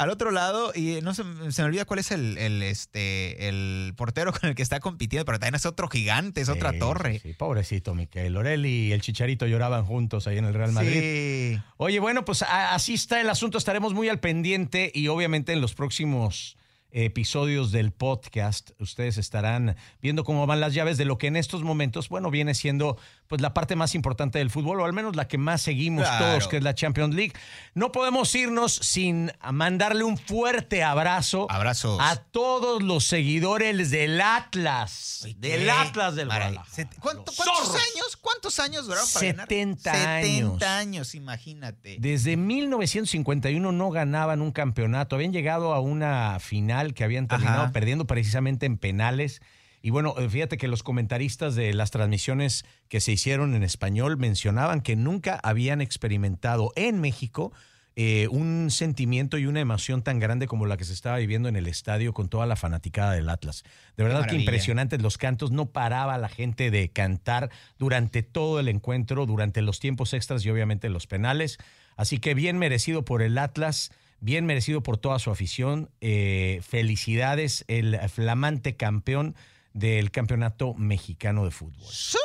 Al 0.00 0.08
otro 0.08 0.30
lado, 0.30 0.72
y 0.74 1.00
no 1.02 1.12
se, 1.12 1.24
se 1.52 1.60
me 1.60 1.66
olvida 1.66 1.84
cuál 1.84 2.00
es 2.00 2.10
el, 2.10 2.38
el, 2.38 2.62
este, 2.62 3.48
el 3.48 3.92
portero 3.96 4.32
con 4.40 4.48
el 4.48 4.54
que 4.54 4.62
está 4.62 4.80
compitiendo, 4.80 5.26
pero 5.26 5.38
también 5.38 5.56
es 5.56 5.66
otro 5.66 5.88
gigante, 5.88 6.40
es 6.40 6.48
otra 6.48 6.72
torre. 6.78 7.18
Sí, 7.18 7.34
pobrecito 7.34 7.94
mi 7.94 8.06
Keylor. 8.06 8.46
Él 8.46 8.64
y 8.64 8.92
el 8.92 9.02
Chicharito 9.02 9.46
lloraban 9.46 9.84
juntos 9.84 10.26
ahí 10.26 10.38
en 10.38 10.46
el 10.46 10.54
Real 10.54 10.72
Madrid. 10.72 11.56
Sí. 11.56 11.62
Oye, 11.76 12.00
bueno, 12.00 12.24
pues 12.24 12.42
así 12.42 12.94
está 12.94 13.20
el 13.20 13.28
asunto. 13.28 13.58
Estaremos 13.58 13.92
muy 13.92 14.08
al 14.08 14.20
pendiente 14.20 14.90
y 14.94 15.08
obviamente 15.08 15.52
en 15.52 15.60
los 15.60 15.74
próximos 15.74 16.56
episodios 16.92 17.70
del 17.70 17.92
podcast 17.92 18.70
ustedes 18.80 19.18
estarán 19.18 19.76
viendo 20.02 20.24
cómo 20.24 20.46
van 20.46 20.60
las 20.60 20.74
llaves 20.74 20.96
de 20.98 21.04
lo 21.04 21.18
que 21.18 21.28
en 21.28 21.36
estos 21.36 21.62
momentos, 21.62 22.08
bueno, 22.08 22.30
viene 22.30 22.54
siendo 22.54 22.96
pues 23.30 23.40
la 23.40 23.54
parte 23.54 23.76
más 23.76 23.94
importante 23.94 24.40
del 24.40 24.50
fútbol 24.50 24.80
o 24.80 24.84
al 24.84 24.92
menos 24.92 25.14
la 25.14 25.28
que 25.28 25.38
más 25.38 25.62
seguimos 25.62 26.02
Claro. 26.02 26.24
todos, 26.26 26.48
que 26.48 26.56
es 26.56 26.64
la 26.64 26.74
Champions 26.74 27.14
League. 27.14 27.32
No 27.74 27.92
podemos 27.92 28.34
irnos 28.34 28.72
sin 28.74 29.30
mandarle 29.52 30.02
un 30.02 30.18
fuerte 30.18 30.82
abrazo 30.82 31.46
Abrazos. 31.48 31.96
a 32.02 32.16
todos 32.16 32.82
los 32.82 33.04
seguidores 33.04 33.92
del 33.92 34.20
Atlas, 34.20 35.28
del. 35.38 35.70
Atlas 35.70 36.16
del. 36.16 36.26
Guadalajara. 36.26 36.64
Set- 36.74 36.98
¿Cuánto- 36.98 37.26
Los 37.30 37.36
¿Cuántos 37.36 37.68
zorros. 37.68 37.74
años? 37.94 38.16
¿Cuántos 38.20 38.58
años 38.58 38.86
duraron 38.86 39.06
para 39.14 39.26
ganar? 39.26 39.46
70 39.48 39.92
años. 39.92 40.26
70 40.26 40.78
años, 40.78 41.14
imagínate. 41.14 41.96
Desde 42.00 42.36
1951 42.36 43.70
no 43.70 43.90
ganaban 43.90 44.42
un 44.42 44.50
campeonato. 44.50 45.14
Habían 45.14 45.32
llegado 45.32 45.72
a 45.72 45.78
una 45.80 46.38
final 46.40 46.94
que 46.94 47.04
habían 47.04 47.28
terminado 47.28 47.62
Ajá. 47.62 47.72
perdiendo 47.72 48.06
precisamente 48.06 48.66
en 48.66 48.76
penales. 48.76 49.40
Y 49.82 49.90
bueno, 49.90 50.14
eh, 50.18 50.28
fíjate 50.28 50.56
que 50.56 50.68
los 50.68 50.82
comentaristas 50.82 51.54
de 51.54 51.72
las 51.72 51.90
transmisiones 51.90 52.64
que 52.88 53.00
se 53.00 53.12
hicieron 53.12 53.54
en 53.54 53.62
español 53.62 54.16
mencionaban 54.16 54.80
que 54.80 54.96
nunca 54.96 55.40
habían 55.42 55.80
experimentado 55.80 56.72
en 56.76 57.00
México 57.00 57.52
eh, 57.96 58.28
un 58.28 58.70
sentimiento 58.70 59.36
y 59.36 59.46
una 59.46 59.60
emoción 59.60 60.02
tan 60.02 60.20
grande 60.20 60.46
como 60.46 60.64
la 60.64 60.76
que 60.76 60.84
se 60.84 60.92
estaba 60.92 61.18
viviendo 61.18 61.48
en 61.48 61.56
el 61.56 61.66
estadio 61.66 62.14
con 62.14 62.28
toda 62.28 62.46
la 62.46 62.56
fanaticada 62.56 63.12
del 63.12 63.28
Atlas. 63.28 63.64
De 63.96 64.04
verdad 64.04 64.26
que 64.26 64.36
impresionantes 64.36 65.02
los 65.02 65.18
cantos, 65.18 65.50
no 65.50 65.66
paraba 65.66 66.16
la 66.16 66.28
gente 66.28 66.70
de 66.70 66.88
cantar 66.90 67.50
durante 67.78 68.22
todo 68.22 68.60
el 68.60 68.68
encuentro, 68.68 69.26
durante 69.26 69.60
los 69.60 69.80
tiempos 69.80 70.14
extras 70.14 70.44
y 70.44 70.50
obviamente 70.50 70.88
los 70.88 71.06
penales. 71.06 71.58
Así 71.96 72.18
que 72.18 72.32
bien 72.34 72.58
merecido 72.58 73.04
por 73.04 73.22
el 73.22 73.36
Atlas, 73.36 73.90
bien 74.20 74.46
merecido 74.46 74.82
por 74.82 74.96
toda 74.96 75.18
su 75.18 75.30
afición. 75.30 75.90
Eh, 76.00 76.60
felicidades, 76.62 77.64
el 77.66 77.98
flamante 78.08 78.76
campeón 78.76 79.34
del 79.72 80.10
Campeonato 80.10 80.74
Mexicano 80.74 81.44
de 81.44 81.50
Fútbol. 81.50 81.86
¡Su! 81.90 82.18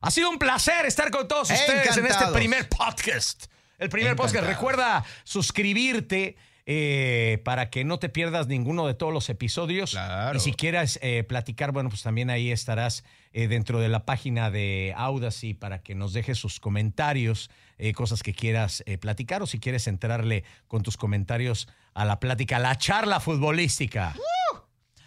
Ha 0.00 0.10
sido 0.10 0.28
un 0.28 0.38
placer 0.38 0.84
estar 0.86 1.10
con 1.10 1.26
todos 1.26 1.50
ustedes 1.50 1.96
en 1.96 2.06
este 2.06 2.26
primer 2.28 2.68
podcast. 2.68 3.46
El 3.78 3.88
primer 3.88 4.14
podcast. 4.16 4.46
Recuerda 4.46 5.04
suscribirte 5.24 6.36
eh, 6.66 7.42
para 7.44 7.68
que 7.68 7.84
no 7.84 7.98
te 7.98 8.08
pierdas 8.08 8.46
ninguno 8.46 8.86
de 8.86 8.94
todos 8.94 9.12
los 9.12 9.28
episodios. 9.28 9.90
Claro. 9.90 10.36
Y 10.36 10.40
si 10.40 10.52
quieras 10.52 10.98
eh, 11.02 11.24
platicar, 11.24 11.72
bueno, 11.72 11.90
pues 11.90 12.02
también 12.02 12.30
ahí 12.30 12.50
estarás 12.50 13.04
eh, 13.32 13.48
dentro 13.48 13.80
de 13.80 13.88
la 13.88 14.06
página 14.06 14.50
de 14.50 14.94
Audacy 14.96 15.54
para 15.54 15.82
que 15.82 15.94
nos 15.94 16.12
dejes 16.12 16.38
sus 16.38 16.60
comentarios, 16.60 17.50
cosas 17.96 18.22
que 18.22 18.32
quieras 18.32 18.84
platicar 19.00 19.42
o 19.42 19.46
si 19.48 19.58
quieres 19.58 19.88
entrarle 19.88 20.44
con 20.68 20.82
tus 20.82 20.96
comentarios 20.96 21.66
a 21.92 22.04
la 22.04 22.20
plática, 22.20 22.56
a 22.56 22.60
la 22.60 22.78
charla 22.78 23.18
futbolística. 23.18 24.14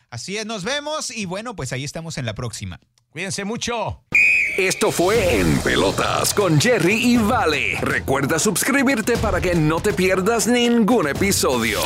Así 0.10 0.38
es, 0.38 0.46
nos 0.46 0.64
vemos 0.64 1.12
y 1.12 1.26
bueno, 1.26 1.56
pues 1.56 1.74
ahí 1.74 1.84
estamos 1.84 2.18
en 2.18 2.26
la 2.26 2.34
próxima. 2.34 2.80
Cuídense 3.10 3.46
mucho. 3.46 4.04
Esto 4.58 4.92
fue 4.92 5.40
En 5.40 5.60
Pelotas 5.60 6.34
con 6.34 6.60
Jerry 6.60 6.96
y 6.96 7.18
Vale. 7.18 7.78
Recuerda 7.82 8.40
suscribirte 8.40 9.18
para 9.18 9.42
que 9.42 9.54
no 9.54 9.80
te 9.80 9.94
pierdas 9.94 10.48
ningún 10.48 11.08
episodio. 11.08 11.80